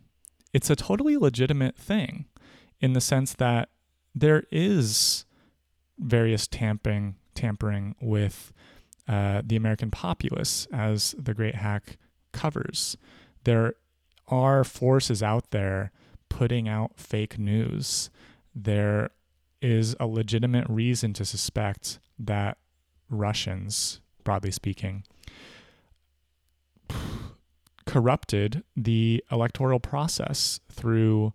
[0.52, 2.26] It's a totally legitimate thing
[2.80, 3.68] in the sense that
[4.14, 5.24] there is
[5.98, 8.52] various tampering tampering with
[9.08, 11.96] uh, the American populace, as the Great Hack
[12.32, 12.96] covers.
[13.44, 13.74] There
[14.28, 15.92] are forces out there
[16.28, 18.10] putting out fake news.
[18.54, 19.10] There
[19.62, 22.58] is a legitimate reason to suspect that
[23.08, 25.04] Russians, broadly speaking,
[27.86, 31.32] corrupted the electoral process through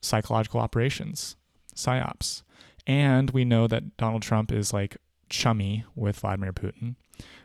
[0.00, 1.36] psychological operations,
[1.74, 2.42] psyops.
[2.86, 4.96] And we know that Donald Trump is like
[5.30, 6.96] chummy with Vladimir Putin.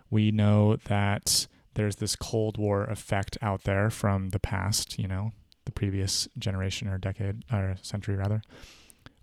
[0.10, 5.32] We know that there's this Cold War effect out there from the past, you know,
[5.66, 8.42] the previous generation or decade or century rather.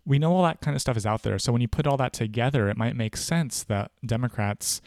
[0.04, 1.38] We know all that kind of stuff is out there.
[1.38, 4.80] So when you put all that together, it might make sense that Democrats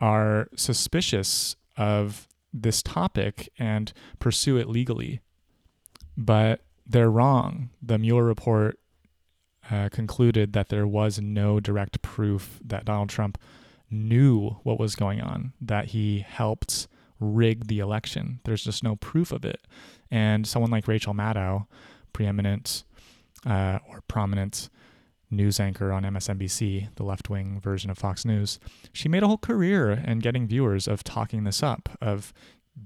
[0.00, 5.20] are suspicious of this topic and pursue it legally.
[6.16, 7.70] But they're wrong.
[7.82, 8.78] The Mueller report
[9.70, 13.38] uh, concluded that there was no direct proof that Donald Trump
[13.90, 16.88] knew what was going on, that he helped
[17.20, 18.40] rig the election.
[18.44, 19.60] There's just no proof of it.
[20.10, 21.66] And someone like Rachel Maddow,
[22.12, 22.84] preeminent
[23.44, 24.68] uh, or prominent
[25.30, 28.58] news anchor on MSNBC, the left wing version of Fox News,
[28.92, 32.32] she made a whole career in getting viewers of talking this up, of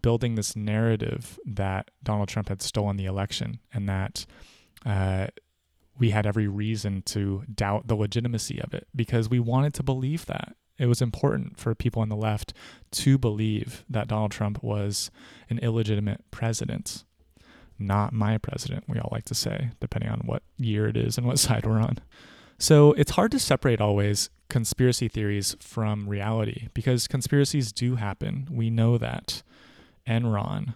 [0.02, 4.24] building this narrative that Donald Trump had stolen the election and that
[4.86, 5.26] uh,
[6.00, 10.26] we had every reason to doubt the legitimacy of it because we wanted to believe
[10.26, 10.56] that.
[10.78, 12.54] It was important for people on the left
[12.92, 15.10] to believe that Donald Trump was
[15.50, 17.04] an illegitimate president,
[17.78, 21.26] not my president, we all like to say, depending on what year it is and
[21.26, 21.98] what side we're on.
[22.58, 28.48] So it's hard to separate always conspiracy theories from reality because conspiracies do happen.
[28.50, 29.42] We know that.
[30.08, 30.74] Enron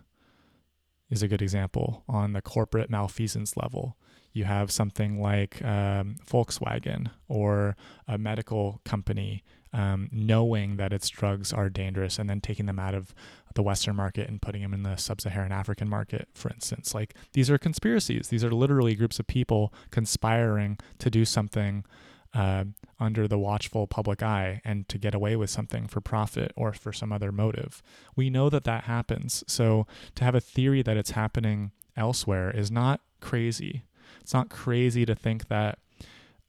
[1.10, 3.96] is a good example on the corporate malfeasance level
[4.34, 11.52] you have something like um, Volkswagen or a medical company um, knowing that its drugs
[11.52, 13.14] are dangerous and then taking them out of
[13.54, 16.94] the Western market and putting them in the sub Saharan African market, for instance.
[16.94, 18.28] Like these are conspiracies.
[18.28, 21.84] These are literally groups of people conspiring to do something.
[22.32, 22.64] Uh,
[22.98, 26.92] under the watchful public eye and to get away with something for profit or for
[26.92, 27.80] some other motive.
[28.16, 29.44] We know that that happens.
[29.46, 33.84] So to have a theory that it's happening elsewhere is not crazy.
[34.24, 35.78] It's not crazy to think that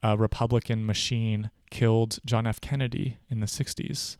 [0.01, 2.61] a Republican machine killed John F.
[2.61, 4.15] Kennedy in the 60s.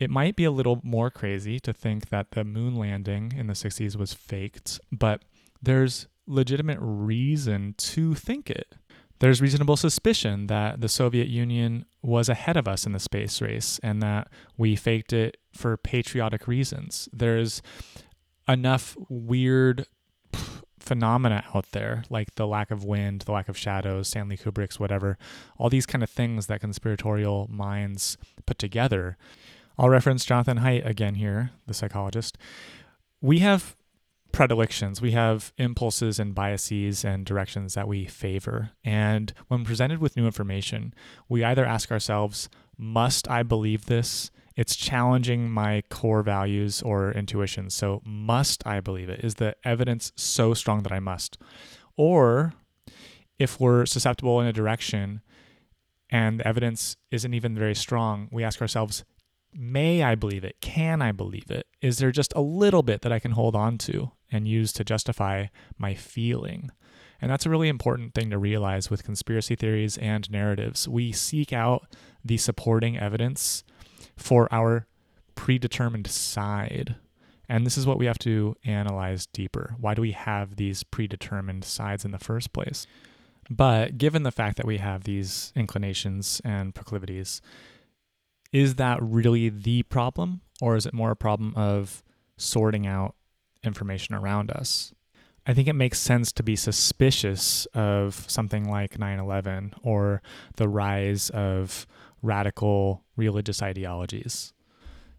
[0.00, 3.52] It might be a little more crazy to think that the moon landing in the
[3.52, 5.22] 60s was faked, but
[5.62, 8.74] there's legitimate reason to think it.
[9.20, 13.78] There's reasonable suspicion that the Soviet Union was ahead of us in the space race
[13.80, 17.08] and that we faked it for patriotic reasons.
[17.12, 17.62] There's
[18.48, 19.86] enough weird
[20.82, 25.16] phenomena out there, like the lack of wind, the lack of shadows, Stanley Kubrick's whatever,
[25.56, 29.16] all these kind of things that conspiratorial minds put together.
[29.78, 32.36] I'll reference Jonathan Haidt again here, the psychologist.
[33.20, 33.76] We have
[34.32, 38.70] predilections, we have impulses and biases and directions that we favor.
[38.82, 40.94] And when presented with new information,
[41.28, 44.30] we either ask ourselves, must I believe this?
[44.56, 47.70] It's challenging my core values or intuition.
[47.70, 49.24] So, must I believe it?
[49.24, 51.38] Is the evidence so strong that I must?
[51.96, 52.54] Or
[53.38, 55.22] if we're susceptible in a direction
[56.10, 59.04] and the evidence isn't even very strong, we ask ourselves,
[59.54, 60.60] may I believe it?
[60.60, 61.66] Can I believe it?
[61.80, 64.84] Is there just a little bit that I can hold on to and use to
[64.84, 65.46] justify
[65.78, 66.70] my feeling?
[67.20, 70.88] And that's a really important thing to realize with conspiracy theories and narratives.
[70.88, 71.86] We seek out
[72.24, 73.62] the supporting evidence
[74.16, 74.86] for our
[75.34, 76.96] predetermined side.
[77.48, 79.74] And this is what we have to analyze deeper.
[79.78, 82.86] Why do we have these predetermined sides in the first place?
[83.50, 87.42] But given the fact that we have these inclinations and proclivities,
[88.52, 90.42] is that really the problem?
[90.60, 92.02] Or is it more a problem of
[92.36, 93.14] sorting out
[93.64, 94.94] information around us?
[95.44, 100.22] I think it makes sense to be suspicious of something like 9 11 or
[100.56, 101.86] the rise of
[102.22, 104.52] radical religious ideologies.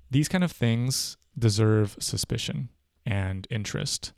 [0.09, 2.69] These kind of things deserve suspicion
[3.05, 4.13] and interest.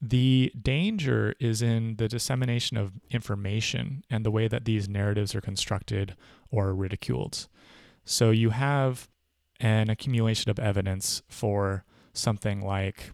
[0.00, 5.40] The danger is in the dissemination of information and the way that these narratives are
[5.40, 6.16] constructed
[6.50, 7.48] or ridiculed.
[8.04, 9.08] So you have
[9.58, 13.12] an accumulation of evidence for something like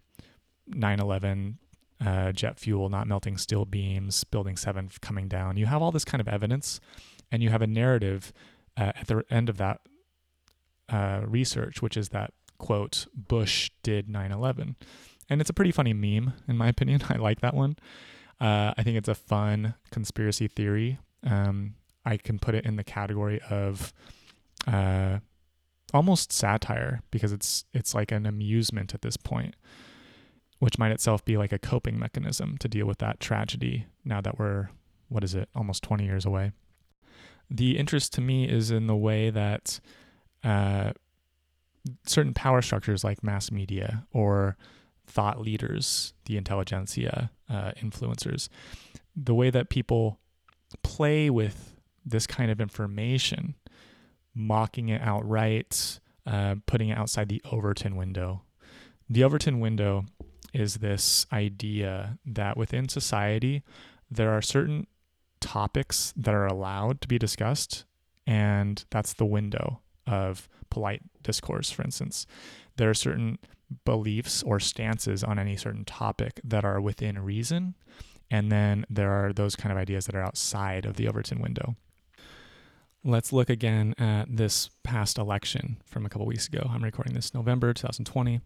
[0.67, 1.57] 9 11,
[2.05, 5.57] uh, jet fuel not melting steel beams, Building 7 coming down.
[5.57, 6.79] You have all this kind of evidence,
[7.31, 8.33] and you have a narrative
[8.77, 9.81] uh, at the end of that
[10.89, 14.75] uh, research, which is that quote, Bush did 9 11.
[15.29, 17.01] And it's a pretty funny meme, in my opinion.
[17.09, 17.77] I like that one.
[18.39, 20.99] Uh, I think it's a fun conspiracy theory.
[21.23, 23.93] Um, I can put it in the category of
[24.67, 25.19] uh,
[25.93, 29.55] almost satire because it's it's like an amusement at this point,
[30.59, 33.85] which might itself be like a coping mechanism to deal with that tragedy.
[34.03, 34.69] Now that we're
[35.07, 36.51] what is it, almost 20 years away.
[37.49, 39.79] The interest to me is in the way that
[40.43, 40.93] uh,
[42.05, 44.57] certain power structures like mass media or
[45.05, 48.49] thought leaders, the intelligentsia, uh, influencers,
[49.15, 50.19] the way that people
[50.81, 51.75] play with
[52.05, 53.55] this kind of information,
[54.33, 58.41] mocking it outright, uh, putting it outside the Overton window.
[59.09, 60.05] The Overton window
[60.53, 63.63] is this idea that within society,
[64.09, 64.87] there are certain
[65.43, 67.85] topics that are allowed to be discussed,
[68.25, 72.25] and that's the window of polite discourse, for instance.
[72.77, 73.37] There are certain
[73.85, 77.75] beliefs or stances on any certain topic that are within reason.
[78.31, 81.75] And then there are those kind of ideas that are outside of the Overton window.
[83.03, 86.69] Let's look again at this past election from a couple weeks ago.
[86.69, 88.41] I'm recording this November 2020.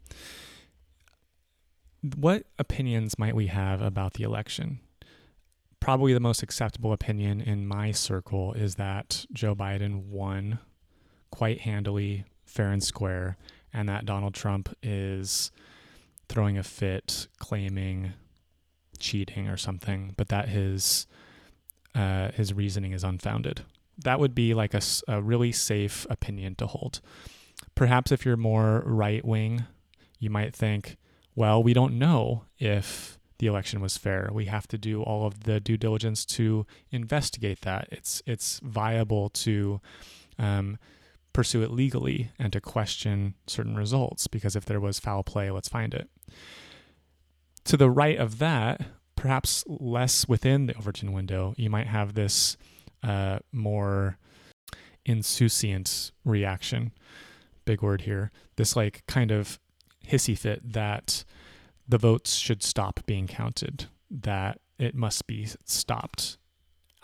[2.16, 4.80] What opinions might we have about the election?
[5.80, 10.60] Probably the most acceptable opinion in my circle is that Joe Biden won
[11.32, 13.38] quite handily, fair and square,
[13.74, 15.52] and that Donald Trump is
[16.28, 18.14] throwing a fit, claiming
[19.00, 21.08] cheating or something, but that his
[21.96, 23.64] uh, his reasoning is unfounded.
[23.98, 27.02] That would be like a, a really safe opinion to hold.
[27.76, 29.66] Perhaps if you're more right wing,
[30.20, 30.98] you might think,
[31.36, 34.30] well, we don't know if the election was fair.
[34.32, 37.88] We have to do all of the due diligence to investigate that.
[37.92, 39.80] It's it's viable to
[40.40, 40.78] um,
[41.34, 45.70] pursue it legally and to question certain results because if there was foul play, let's
[45.70, 46.10] find it.
[47.66, 48.82] To the right of that,
[49.16, 52.58] perhaps less within the Overton window, you might have this
[53.04, 54.18] uh, more
[55.06, 56.92] insouciant reaction.
[57.66, 58.32] Big word here.
[58.56, 59.60] This like kind of
[60.08, 61.24] hissy fit that
[61.88, 66.38] the votes should stop being counted, that it must be stopped.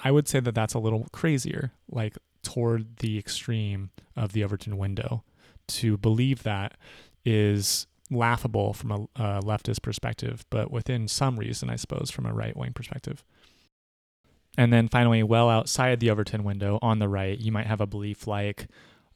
[0.04, 1.72] I would say that that's a little crazier.
[1.90, 5.24] Like, toward the extreme of the Overton window.
[5.70, 6.78] To believe that
[7.26, 12.34] is laughable from a, a leftist perspective, but within some reason, I suppose, from a
[12.34, 13.24] right wing perspective.
[14.58, 17.88] And then finally, well outside the Overton window on the right, you might have a
[17.88, 18.68] belief like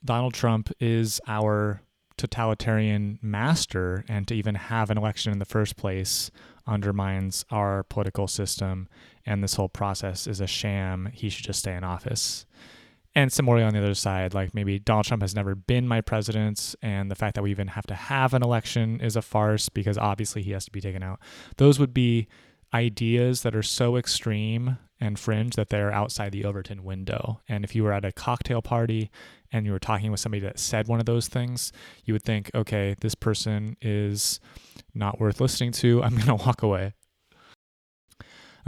[0.04, 1.82] Donald Trump is our
[2.18, 6.32] totalitarian master, and to even have an election in the first place
[6.66, 8.88] undermines our political system,
[9.26, 11.10] and this whole process is a sham.
[11.14, 12.46] He should just stay in office.
[13.16, 16.76] And similarly on the other side, like maybe Donald Trump has never been my president,
[16.82, 19.98] and the fact that we even have to have an election is a farce because
[19.98, 21.20] obviously he has to be taken out.
[21.58, 22.28] Those would be
[22.74, 27.42] ideas that are so extreme and fringe that they're outside the Overton window.
[27.48, 29.10] And if you were at a cocktail party
[29.52, 31.72] and you were talking with somebody that said one of those things,
[32.06, 34.40] you would think, okay, this person is
[34.94, 36.04] not worth listening to.
[36.04, 36.94] I'm going to walk away.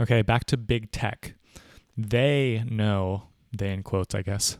[0.00, 1.34] Okay, back to big tech.
[1.96, 4.58] They know they in quotes, I guess,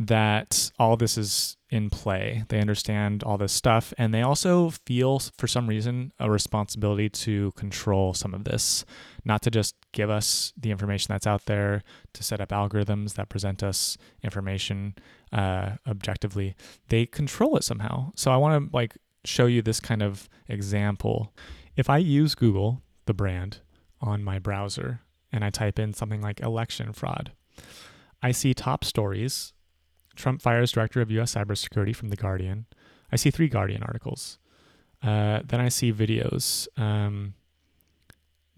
[0.00, 2.44] that all this is in play.
[2.48, 7.52] They understand all this stuff, and they also feel, for some reason, a responsibility to
[7.52, 8.86] control some of this,
[9.26, 11.82] not to just give us the information that's out there,
[12.14, 14.94] to set up algorithms that present us information
[15.34, 16.56] uh, objectively.
[16.88, 18.12] They control it somehow.
[18.16, 18.96] So I want to like
[19.26, 21.34] show you this kind of example.
[21.76, 23.58] If I use Google, the brand,
[24.00, 27.32] on my browser, and I type in something like election fraud,
[28.22, 29.52] I see top stories
[30.20, 31.34] Trump fires director of U.S.
[31.34, 32.66] cybersecurity from The Guardian.
[33.10, 34.38] I see three Guardian articles.
[35.02, 36.68] Uh, then I see videos.
[36.78, 37.34] Um,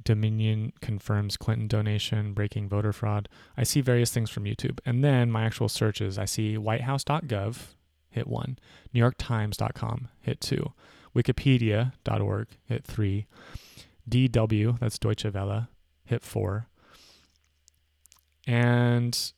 [0.05, 3.29] Dominion confirms Clinton donation, breaking voter fraud.
[3.57, 4.81] I see various things from YouTube.
[4.85, 7.57] And then my actual searches I see whitehouse.gov,
[8.11, 8.59] hit one,
[8.95, 10.73] newyorktimes.com, hit two,
[11.15, 13.27] wikipedia.org, hit three,
[14.09, 15.69] DW, that's Deutsche Welle,
[16.05, 16.67] hit four.
[18.47, 19.33] And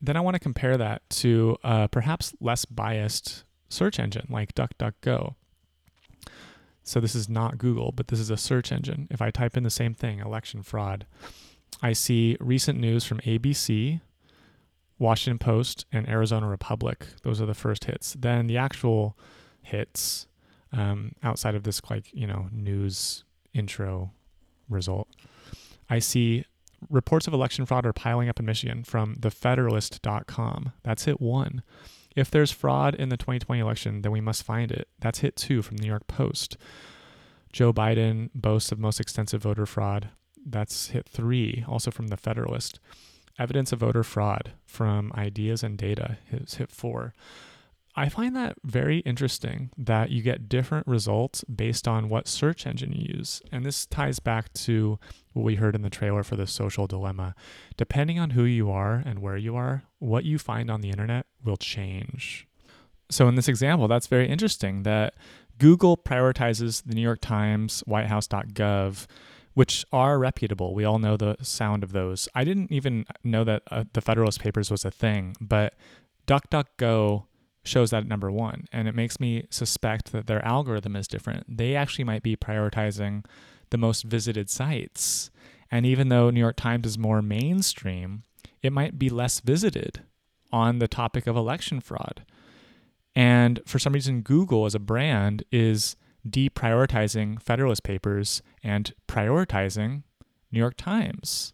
[0.00, 5.34] then I want to compare that to uh, perhaps less biased search engine like DuckDuckGo.
[6.82, 9.08] So this is not Google, but this is a search engine.
[9.10, 11.04] If I type in the same thing, election fraud,
[11.82, 14.00] I see recent news from ABC,
[14.98, 17.06] Washington Post, and Arizona Republic.
[17.22, 18.16] Those are the first hits.
[18.18, 19.18] Then the actual
[19.60, 20.26] hits
[20.72, 24.12] um, outside of this, like, you know, news intro
[24.68, 25.08] result,
[25.90, 26.44] I see
[26.88, 30.72] reports of election fraud are piling up in Michigan from thefederalist.com.
[30.82, 31.62] That's hit one.
[32.16, 34.88] If there's fraud in the 2020 election, then we must find it.
[34.98, 36.56] That's hit two from the New York Post.
[37.52, 40.10] Joe Biden boasts of most extensive voter fraud.
[40.44, 42.80] That's hit three, also from the Federalist.
[43.38, 47.14] Evidence of voter fraud from Ideas and Data is hit four.
[47.98, 52.92] I find that very interesting that you get different results based on what search engine
[52.92, 53.42] you use.
[53.50, 55.00] And this ties back to
[55.38, 57.34] what we heard in the trailer for the social dilemma.
[57.76, 61.26] Depending on who you are and where you are, what you find on the internet
[61.44, 62.46] will change.
[63.10, 65.14] So, in this example, that's very interesting that
[65.56, 69.06] Google prioritizes the New York Times, whitehouse.gov,
[69.54, 70.74] which are reputable.
[70.74, 72.28] We all know the sound of those.
[72.34, 75.74] I didn't even know that uh, the Federalist Papers was a thing, but
[76.26, 77.24] DuckDuckGo
[77.64, 78.66] shows that at number one.
[78.72, 81.44] And it makes me suspect that their algorithm is different.
[81.48, 83.24] They actually might be prioritizing
[83.70, 85.30] the most visited sites.
[85.70, 88.22] And even though New York Times is more mainstream,
[88.62, 90.02] it might be less visited
[90.50, 92.24] on the topic of election fraud.
[93.14, 95.96] And for some reason, Google as a brand is
[96.28, 100.02] deprioritizing Federalist Papers and prioritizing
[100.50, 101.52] New York Times.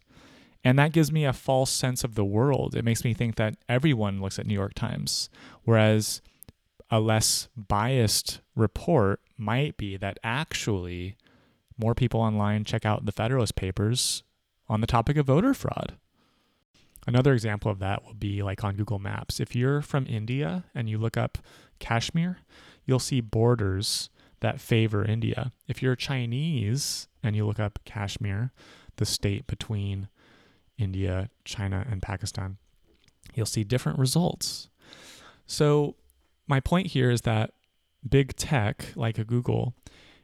[0.63, 2.75] And that gives me a false sense of the world.
[2.75, 5.29] It makes me think that everyone looks at New York Times,
[5.63, 6.21] whereas
[6.89, 11.17] a less biased report might be that actually
[11.77, 14.23] more people online check out the Federalist Papers
[14.67, 15.95] on the topic of voter fraud.
[17.07, 19.39] Another example of that will be like on Google Maps.
[19.39, 21.37] If you're from India and you look up
[21.79, 22.39] Kashmir,
[22.85, 24.09] you'll see borders
[24.39, 25.51] that favor India.
[25.67, 28.51] If you're Chinese and you look up Kashmir,
[28.97, 30.07] the state between
[30.77, 32.57] India, China, and Pakistan,
[33.33, 34.69] you'll see different results.
[35.45, 35.95] So,
[36.47, 37.51] my point here is that
[38.07, 39.73] big tech, like a Google,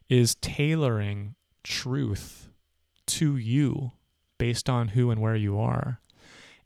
[0.09, 2.49] is tailoring truth
[3.07, 3.91] to you
[4.37, 5.99] based on who and where you are.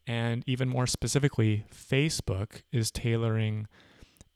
[0.07, 3.67] And even more specifically, Facebook is tailoring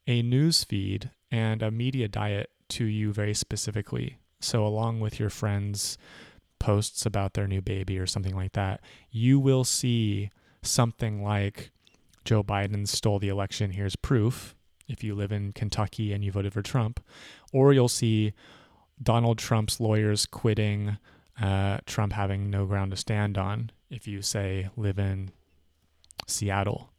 [0.06, 4.18] a news feed and a media diet to you very specifically.
[4.40, 5.96] So, along with your friends'
[6.58, 8.80] posts about their new baby or something like that,
[9.10, 10.30] you will see
[10.62, 11.70] something like
[12.24, 13.72] Joe Biden stole the election.
[13.72, 14.54] Here's proof.
[14.88, 17.00] If you live in Kentucky and you voted for Trump,
[17.52, 18.32] or you'll see
[19.02, 20.98] Donald Trump's lawyers quitting,
[21.40, 23.70] uh, Trump having no ground to stand on.
[23.88, 25.30] If you say live in
[26.26, 26.90] Seattle,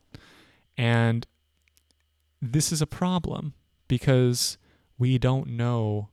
[0.77, 1.25] and
[2.41, 3.53] this is a problem
[3.87, 4.57] because
[4.97, 6.09] we don't know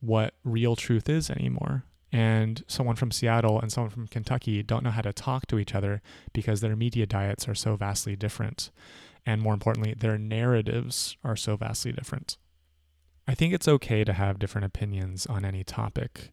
[0.00, 1.84] what real truth is anymore.
[2.12, 5.74] And someone from Seattle and someone from Kentucky don't know how to talk to each
[5.74, 8.70] other because their media diets are so vastly different.
[9.24, 12.36] And more importantly, their narratives are so vastly different.
[13.26, 16.30] I think it's okay to have different opinions on any topic.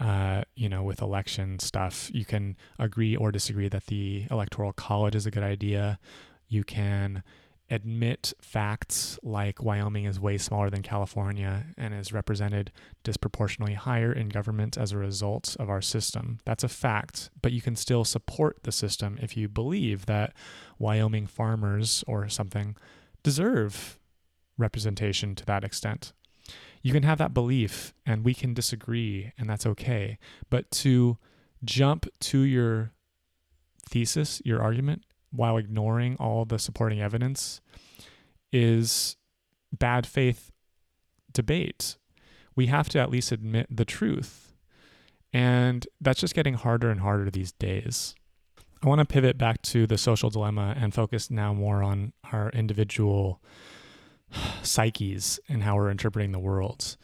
[0.00, 5.14] Uh, you know, with election stuff, you can agree or disagree that the electoral college
[5.14, 5.98] is a good idea.
[6.48, 7.22] You can
[7.70, 14.28] admit facts like Wyoming is way smaller than California and is represented disproportionately higher in
[14.28, 16.38] government as a result of our system.
[16.44, 20.32] That's a fact, but you can still support the system if you believe that
[20.78, 22.76] Wyoming farmers or something
[23.22, 23.98] deserve
[24.58, 26.12] representation to that extent.
[26.82, 30.18] You can have that belief and we can disagree, and that's okay.
[30.50, 31.18] But to
[31.64, 32.92] jump to your
[33.88, 37.60] thesis, your argument, while ignoring all the supporting evidence
[38.52, 39.16] is
[39.72, 40.50] bad faith
[41.32, 41.96] debate.
[42.56, 44.54] We have to at least admit the truth.
[45.32, 48.14] And that's just getting harder and harder these days.
[48.82, 52.50] I want to pivot back to the social dilemma and focus now more on our
[52.50, 53.42] individual
[54.62, 56.96] psyches and how we're interpreting the world.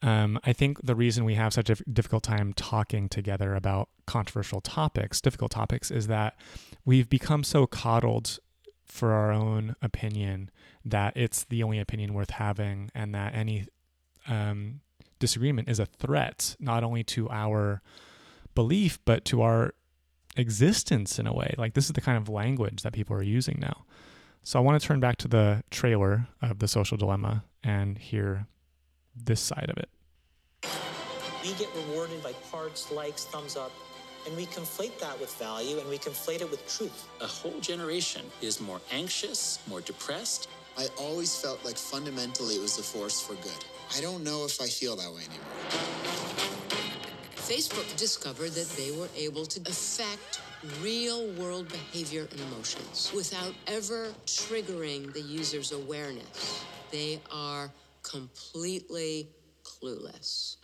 [0.00, 4.60] Um, I think the reason we have such a difficult time talking together about controversial
[4.60, 6.36] topics, difficult topics, is that
[6.84, 8.38] we've become so coddled
[8.84, 10.50] for our own opinion
[10.84, 13.66] that it's the only opinion worth having and that any
[14.26, 14.80] um,
[15.18, 17.82] disagreement is a threat not only to our
[18.54, 19.74] belief but to our
[20.36, 23.58] existence in a way like this is the kind of language that people are using
[23.60, 23.84] now
[24.42, 28.46] so i want to turn back to the trailer of the social dilemma and hear
[29.14, 29.88] this side of it
[31.42, 33.72] we get rewarded by parts likes thumbs up
[34.26, 37.08] and we conflate that with value and we conflate it with truth.
[37.20, 40.48] A whole generation is more anxious, more depressed.
[40.76, 43.64] I always felt like fundamentally it was a force for good.
[43.96, 45.56] I don't know if I feel that way anymore.
[47.36, 50.42] Facebook discovered that they were able to affect
[50.82, 56.64] real world behavior and emotions without ever triggering the user's awareness.
[56.90, 57.70] They are
[58.02, 59.28] completely
[59.64, 60.56] clueless.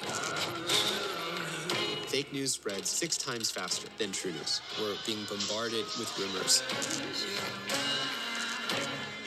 [2.08, 4.60] Fake news spreads six times faster than true news.
[4.80, 6.62] We're being bombarded with rumors.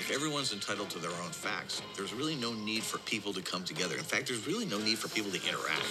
[0.08, 3.66] If everyone's entitled to their own facts, there's really no need for people to come
[3.66, 3.98] together.
[3.98, 5.84] In fact, there's really no need for people to interact.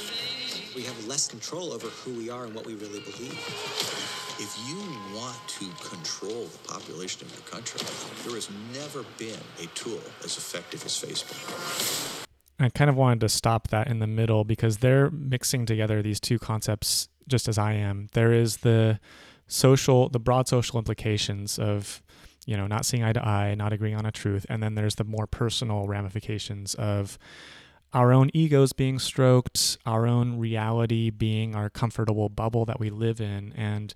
[0.74, 3.34] We have less control over who we are and what we really believe.
[4.40, 4.78] If you
[5.14, 7.78] want to control the population of your country,
[8.24, 12.26] there has never been a tool as effective as Facebook.
[12.58, 16.20] I kind of wanted to stop that in the middle because they're mixing together these
[16.20, 18.06] two concepts just as I am.
[18.14, 18.98] There is the
[19.46, 22.02] social, the broad social implications of,
[22.46, 24.46] you know, not seeing eye to eye, not agreeing on a truth.
[24.48, 27.18] And then there's the more personal ramifications of
[27.92, 33.20] our own egos being stroked, our own reality being our comfortable bubble that we live
[33.20, 33.52] in.
[33.56, 33.92] And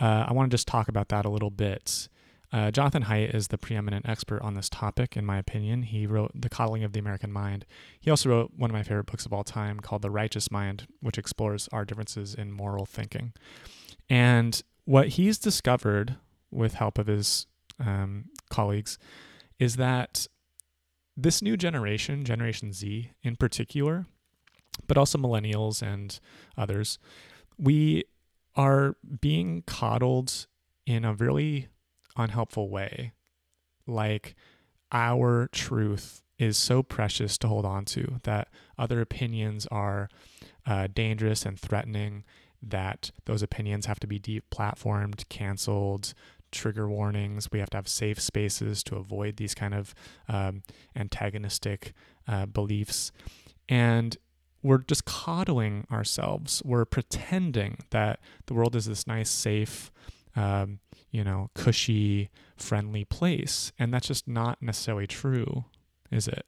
[0.00, 2.08] uh, I want to just talk about that a little bit.
[2.52, 5.84] Uh, Jonathan Haidt is the preeminent expert on this topic, in my opinion.
[5.84, 7.64] He wrote The Coddling of the American Mind.
[7.98, 10.86] He also wrote one of my favorite books of all time called The Righteous Mind,
[11.00, 13.32] which explores our differences in moral thinking.
[14.10, 16.16] And what he's discovered
[16.50, 17.46] with help of his
[17.84, 18.98] um, colleagues
[19.58, 20.26] is that
[21.16, 24.06] this new generation, Generation Z in particular,
[24.86, 26.18] but also millennials and
[26.56, 26.98] others,
[27.58, 28.04] we
[28.56, 30.46] are being coddled
[30.86, 31.68] in a really
[32.16, 33.12] unhelpful way.
[33.86, 34.34] Like
[34.90, 40.08] our truth is so precious to hold on to that other opinions are
[40.66, 42.24] uh, dangerous and threatening,
[42.62, 46.14] that those opinions have to be deplatformed, canceled,
[46.52, 47.48] trigger warnings.
[47.50, 49.94] We have to have safe spaces to avoid these kind of
[50.28, 50.62] um,
[50.94, 51.94] antagonistic
[52.28, 53.10] uh, beliefs.
[53.68, 54.16] And
[54.62, 56.62] we're just coddling ourselves.
[56.64, 59.90] We're pretending that the world is this nice, safe,
[60.36, 60.78] um,
[61.10, 63.72] you know, cushy, friendly place.
[63.78, 65.64] And that's just not necessarily true,
[66.10, 66.46] is it?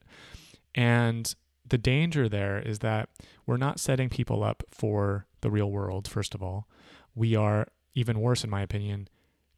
[0.75, 1.35] And
[1.67, 3.09] the danger there is that
[3.47, 6.69] we're not setting people up for the real world, first of all.
[7.15, 9.09] We are, even worse, in my opinion,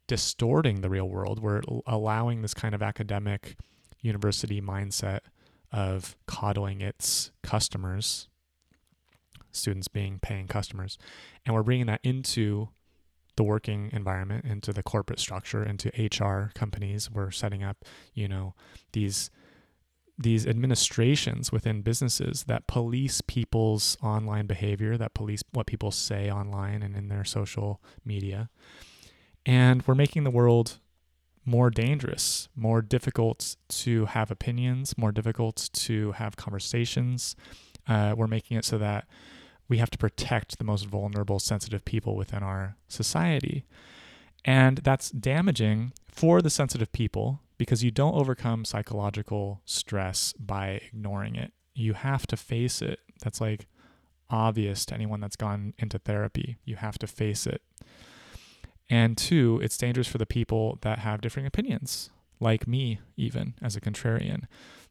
[0.07, 1.39] distorting the real world.
[1.39, 3.57] We're allowing this kind of academic
[4.01, 5.19] university mindset
[5.71, 8.27] of coddling its customers,
[9.51, 10.97] students being paying customers,
[11.45, 12.69] and we're bringing that into
[13.35, 17.09] the working environment, into the corporate structure, into HR companies.
[17.09, 18.55] We're setting up, you know,
[18.93, 19.29] these
[20.19, 26.81] these administrations within businesses that police people's online behavior, that police what people say online
[26.81, 28.49] and in their social media.
[29.47, 30.77] And we're making the world
[31.45, 37.37] more dangerous, more difficult to have opinions, more difficult to have conversations.
[37.87, 39.07] Uh, we're making it so that
[39.69, 43.63] we have to protect the most vulnerable, sensitive people within our society.
[44.43, 51.35] And that's damaging for the sensitive people because you don't overcome psychological stress by ignoring
[51.35, 51.53] it.
[51.73, 52.99] You have to face it.
[53.23, 53.67] That's like
[54.29, 56.57] obvious to anyone that's gone into therapy.
[56.65, 57.61] You have to face it.
[58.89, 62.09] And two, it's dangerous for the people that have differing opinions,
[62.39, 64.43] like me, even as a contrarian,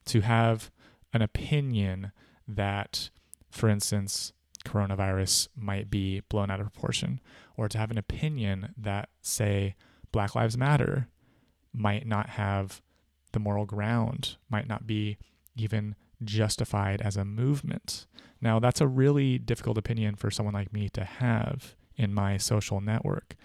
[0.06, 0.70] to have
[1.12, 2.12] an opinion
[2.46, 3.10] that,
[3.50, 4.32] for instance,
[4.64, 7.20] coronavirus might be blown out of proportion,
[7.56, 9.76] or to have an opinion that, say,
[10.12, 11.08] Black Lives Matter
[11.72, 12.82] might not have
[13.32, 15.18] the moral ground, might not be
[15.56, 18.06] even justified as a movement.
[18.40, 22.80] Now, that's a really difficult opinion for someone like me to have in my social
[22.80, 23.36] network.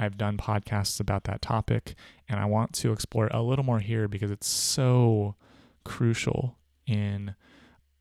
[0.00, 1.94] I've done podcasts about that topic,
[2.26, 5.36] and I want to explore a little more here because it's so
[5.84, 7.34] crucial in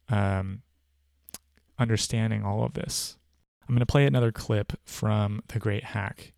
[0.08, 0.62] um,
[1.78, 3.18] understanding all of this.
[3.68, 6.34] I'm going to play another clip from The Great Hack.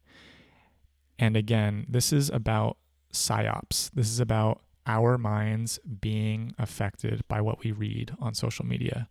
[1.20, 2.78] And again, this is about
[3.14, 3.92] psyops.
[3.94, 9.08] This is about our minds being affected by what we read on social media,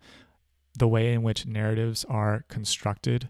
[0.76, 3.28] the way in which narratives are constructed,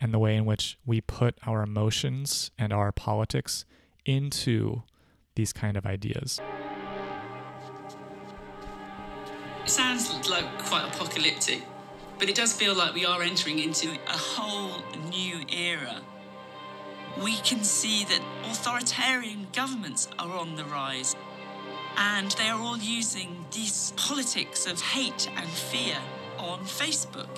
[0.00, 3.64] and the way in which we put our emotions and our politics
[4.04, 4.82] into
[5.34, 6.40] these kind of ideas.
[9.64, 11.62] It sounds like quite apocalyptic,
[12.18, 16.00] but it does feel like we are entering into a whole new era.
[17.22, 21.14] We can see that authoritarian governments are on the rise,
[21.96, 25.96] and they are all using this politics of hate and fear
[26.38, 27.28] on Facebook.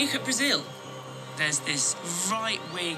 [0.00, 0.62] Look at Brazil.
[1.36, 1.94] There's this
[2.32, 2.96] right wing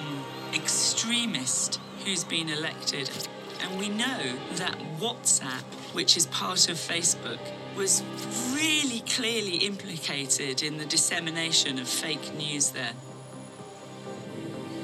[0.54, 3.10] extremist who's been elected,
[3.60, 7.40] and we know that WhatsApp, which is part of Facebook,
[7.76, 8.04] was
[8.54, 12.92] really clearly implicated in the dissemination of fake news there.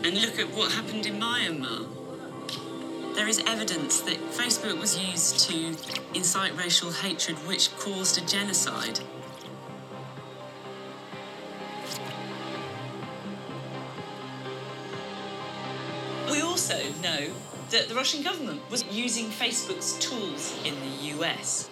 [0.02, 1.86] And look at what happened in Myanmar.
[3.14, 5.76] There is evidence that Facebook was used to
[6.14, 8.98] incite racial hatred, which caused a genocide.
[16.70, 17.32] Also know
[17.70, 21.70] that the Russian government was using Facebook's tools in the US.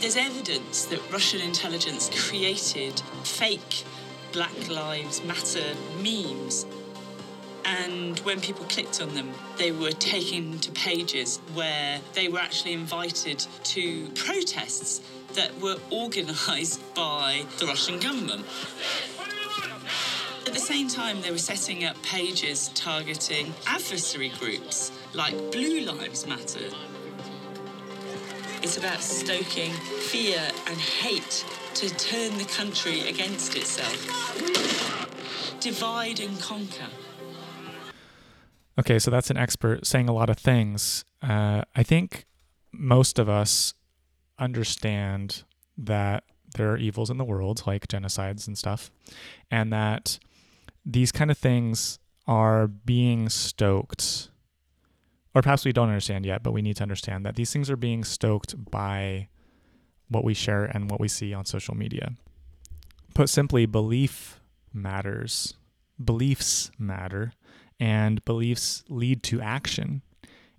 [0.00, 3.84] There's evidence that Russian intelligence created fake
[4.32, 6.66] Black Lives Matter memes.
[7.64, 12.74] And when people clicked on them, they were taken to pages where they were actually
[12.74, 15.00] invited to protests
[15.32, 18.44] that were organised by the Russian government.
[20.46, 26.26] At the same time, they were setting up pages targeting adversary groups like Blue Lives
[26.26, 26.68] Matter.
[28.62, 34.40] It's about stoking fear and hate to turn the country against itself.
[35.60, 36.88] Divide and conquer.
[38.78, 41.04] Okay, so that's an expert saying a lot of things.
[41.22, 42.26] Uh, I think
[42.72, 43.74] most of us
[44.38, 45.44] understand
[45.78, 46.24] that
[46.56, 48.90] there are evils in the world, like genocides and stuff,
[49.50, 50.18] and that
[50.84, 54.30] these kind of things are being stoked,
[55.34, 57.76] or perhaps we don't understand yet, but we need to understand that these things are
[57.76, 59.28] being stoked by
[60.08, 62.12] what we share and what we see on social media.
[63.14, 64.40] Put simply, belief
[64.72, 65.54] matters,
[66.02, 67.32] beliefs matter,
[67.80, 70.02] and beliefs lead to action.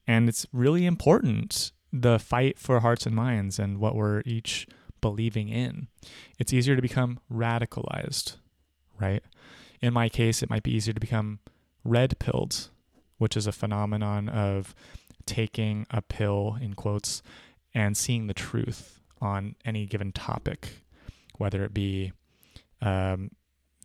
[0.07, 4.67] And it's really important the fight for hearts and minds and what we're each
[5.01, 5.87] believing in.
[6.39, 8.37] It's easier to become radicalized,
[8.99, 9.23] right?
[9.85, 11.37] In my case, it might be easier to become
[11.83, 12.71] red pilled,
[13.19, 14.73] which is a phenomenon of
[15.27, 17.21] taking a pill, in quotes,
[17.71, 20.81] and seeing the truth on any given topic,
[21.37, 22.13] whether it be,
[22.81, 23.29] um,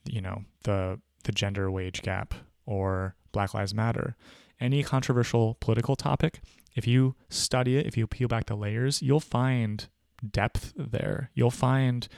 [0.07, 2.33] you know, the the gender wage gap
[2.65, 4.17] or Black Lives Matter,
[4.59, 6.41] any controversial political topic.
[6.75, 9.87] If you study it, if you peel back the layers, you'll find
[10.27, 11.29] depth there.
[11.35, 12.09] You'll find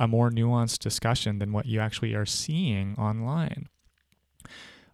[0.00, 3.68] a more nuanced discussion than what you actually are seeing online.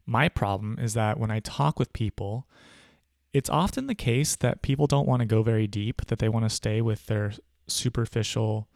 [0.05, 2.47] My problem is that when I talk with people,
[3.33, 6.45] it's often the case that people don't want to go very deep, that they want
[6.45, 7.33] to stay with their
[7.69, 8.69] superficial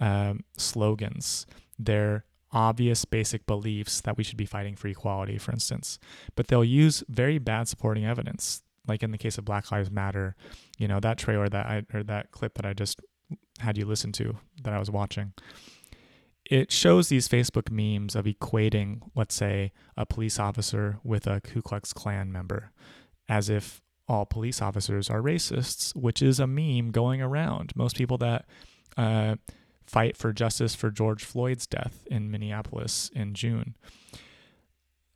[0.00, 1.46] um, slogans,
[1.78, 5.98] their obvious basic beliefs that we should be fighting for equality, for instance.
[6.36, 10.36] But they'll use very bad supporting evidence, like in the case of Black Lives Matter.
[10.76, 13.00] You know that trailer that I or that clip that I just
[13.60, 15.32] had you listen to that I was watching.
[16.44, 21.62] It shows these Facebook memes of equating, let's say, a police officer with a Ku
[21.62, 22.72] Klux Klan member,
[23.28, 27.72] as if all police officers are racists, which is a meme going around.
[27.74, 28.44] Most people that
[28.98, 29.36] uh,
[29.86, 33.74] fight for justice for George Floyd's death in Minneapolis in June,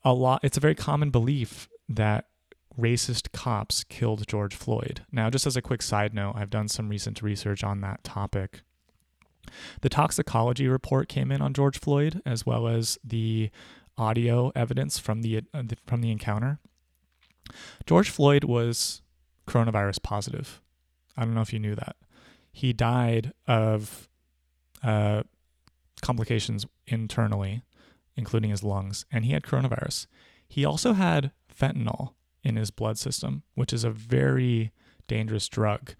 [0.03, 0.41] a lot.
[0.43, 2.27] It's a very common belief that
[2.79, 5.05] racist cops killed George Floyd.
[5.11, 8.63] Now, just as a quick side note, I've done some recent research on that topic.
[9.81, 13.51] The toxicology report came in on George Floyd, as well as the
[13.97, 16.59] audio evidence from the uh, from the encounter.
[17.87, 19.03] George Floyd was
[19.47, 20.61] coronavirus positive.
[21.17, 21.97] I don't know if you knew that.
[22.53, 24.09] He died of
[24.83, 25.23] uh,
[26.03, 27.63] complications internally,
[28.17, 30.07] including his lungs, and he had coronavirus.
[30.47, 32.13] He also had fentanyl
[32.49, 34.73] in his blood system, which is a very
[35.07, 35.95] dangerous drug.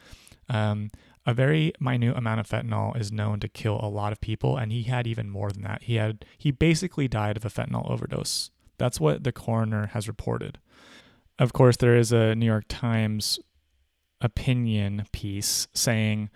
[0.49, 0.91] Um,
[1.27, 4.73] a very minute amount of fentanyl is known to kill a lot of people, and
[4.73, 5.83] he had even more than that.
[5.83, 8.51] He had he basically died of a fentanyl overdose.
[8.79, 10.59] That's what the coroner has reported.
[11.39, 13.39] Of course, there is a New York Times
[14.21, 16.31] opinion piece saying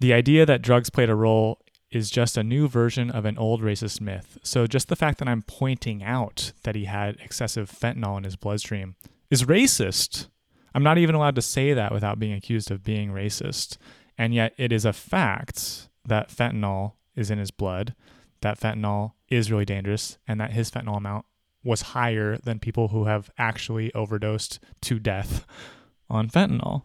[0.00, 1.60] the idea that drugs played a role
[1.90, 4.36] is just a new version of an old racist myth.
[4.42, 8.36] So just the fact that I'm pointing out that he had excessive fentanyl in his
[8.36, 8.96] bloodstream
[9.30, 10.28] is racist.
[10.74, 13.76] I'm not even allowed to say that without being accused of being racist.
[14.16, 17.94] And yet it is a fact that fentanyl is in his blood,
[18.40, 21.26] that fentanyl is really dangerous, and that his fentanyl amount
[21.64, 25.46] was higher than people who have actually overdosed to death
[26.10, 26.82] on fentanyl.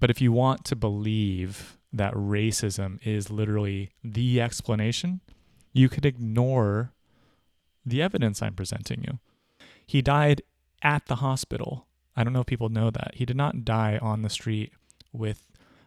[0.00, 5.20] But if you want to believe that racism is literally the explanation,
[5.72, 6.92] you could ignore
[7.84, 9.18] the evidence I'm presenting you.
[9.86, 10.42] He died
[10.82, 11.86] at the hospital.
[12.16, 13.12] I don't know if people know that.
[13.14, 14.72] He did not die on the street
[15.12, 15.44] with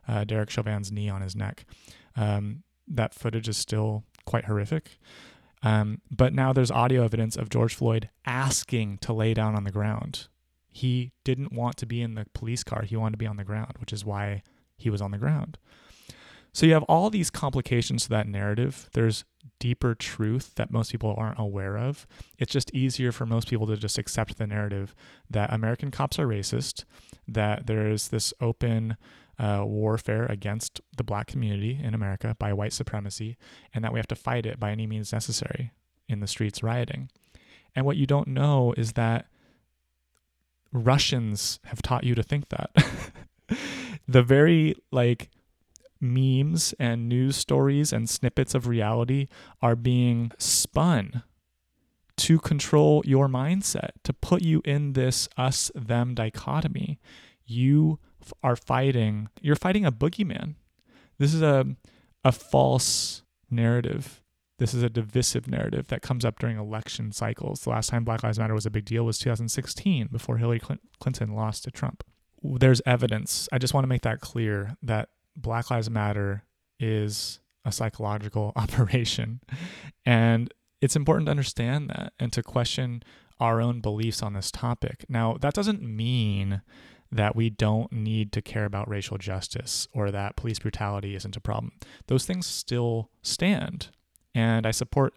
[0.08, 1.66] uh, Derek Chauvin's knee on his neck.
[2.16, 5.00] Um, that footage is still quite horrific.
[5.64, 9.72] Um, but now there's audio evidence of George Floyd asking to lay down on the
[9.72, 10.28] ground.
[10.68, 12.84] He didn't want to be in the police car.
[12.84, 14.42] He wanted to be on the ground, which is why
[14.78, 15.58] he was on the ground.
[16.54, 18.90] So you have all these complications to that narrative.
[18.94, 19.24] There's
[19.60, 22.06] deeper truth that most people aren't aware of.
[22.38, 24.94] It's just easier for most people to just accept the narrative
[25.30, 26.84] that American cops are racist,
[27.28, 28.98] that there's this open
[29.40, 33.38] uh, warfare against the black community in America by white supremacy,
[33.74, 35.72] and that we have to fight it by any means necessary
[36.10, 37.10] in the streets rioting.
[37.76, 39.28] And what you don't know is that
[40.74, 42.72] Russians have taught you to think that.
[44.08, 45.30] the very like
[46.02, 49.28] memes and news stories and snippets of reality
[49.62, 51.24] are being spun
[52.18, 57.00] to control your mindset, to put you in this us them dichotomy.
[57.46, 58.00] You
[58.44, 60.56] are fighting, you're fighting a boogeyman.
[61.18, 61.66] This is a,
[62.24, 64.22] a false narrative.
[64.60, 67.62] This is a divisive narrative that comes up during election cycles.
[67.62, 70.62] The last time Black Lives Matter was a big deal was 2016 before Hillary
[71.00, 72.04] Clinton lost to Trump.
[72.44, 73.50] There's evidence.
[73.52, 76.44] I just want to make that clear that Black Lives Matter
[76.80, 79.42] is a psychological operation.
[80.06, 83.04] And it's important to understand that and to question
[83.40, 85.06] our own beliefs on this topic.
[85.10, 86.62] Now, that doesn't mean
[87.12, 91.42] that we don't need to care about racial justice or that police brutality isn't a
[91.42, 91.74] problem.
[92.08, 93.90] Those things still stand.
[94.34, 95.14] And I support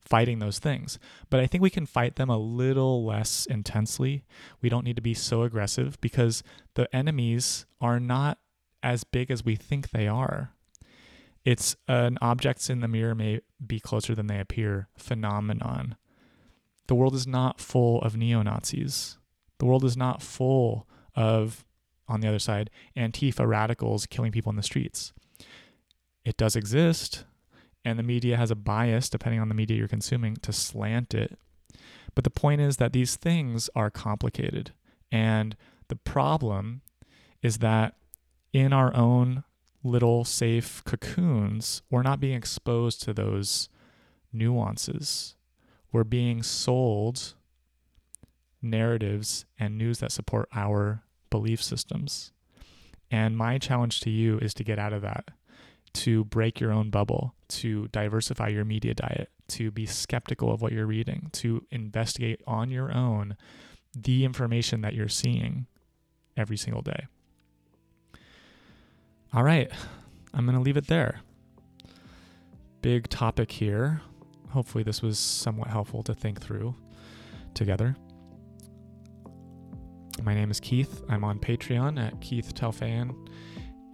[0.00, 0.98] fighting those things.
[1.30, 4.24] But I think we can fight them a little less intensely.
[4.60, 6.42] We don't need to be so aggressive because
[6.74, 8.38] the enemies are not
[8.82, 10.52] as big as we think they are.
[11.44, 15.96] It's an objects in the mirror may be closer than they appear phenomenon.
[16.88, 19.18] The world is not full of neo Nazis.
[19.58, 21.64] The world is not full of,
[22.06, 25.12] on the other side, Antifa radicals killing people in the streets.
[26.24, 27.24] It does exist,
[27.84, 31.38] and the media has a bias, depending on the media you're consuming, to slant it.
[32.14, 34.72] But the point is that these things are complicated.
[35.10, 35.56] And
[35.88, 36.82] the problem
[37.42, 37.94] is that
[38.52, 39.44] in our own
[39.82, 43.68] little safe cocoons, we're not being exposed to those
[44.32, 45.34] nuances.
[45.92, 47.34] We're being sold
[48.60, 52.32] narratives and news that support our belief systems.
[53.10, 55.30] And my challenge to you is to get out of that,
[55.94, 60.72] to break your own bubble, to diversify your media diet, to be skeptical of what
[60.72, 63.36] you're reading, to investigate on your own
[63.96, 65.66] the information that you're seeing
[66.36, 67.06] every single day.
[69.34, 69.70] All right,
[70.32, 71.20] I'm going to leave it there.
[72.80, 74.00] Big topic here.
[74.50, 76.74] Hopefully, this was somewhat helpful to think through
[77.52, 77.94] together.
[80.22, 81.02] My name is Keith.
[81.10, 83.14] I'm on Patreon at Keith Telfan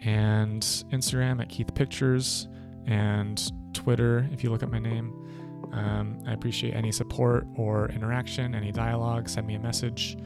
[0.03, 2.47] and Instagram at Keith Pictures
[2.87, 3.43] and
[3.74, 5.12] Twitter if you look at my name.
[5.72, 9.28] Um, I appreciate any support or interaction, any dialogue.
[9.28, 10.16] Send me a message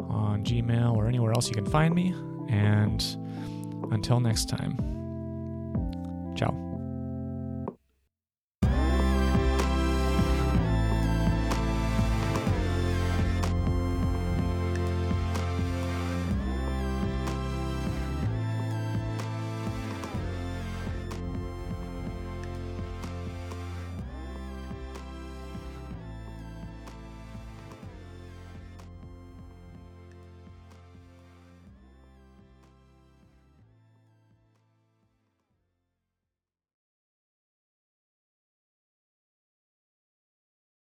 [0.00, 2.12] on Gmail or anywhere else you can find me.
[2.48, 3.00] And
[3.90, 4.76] until next time,
[6.36, 6.65] ciao.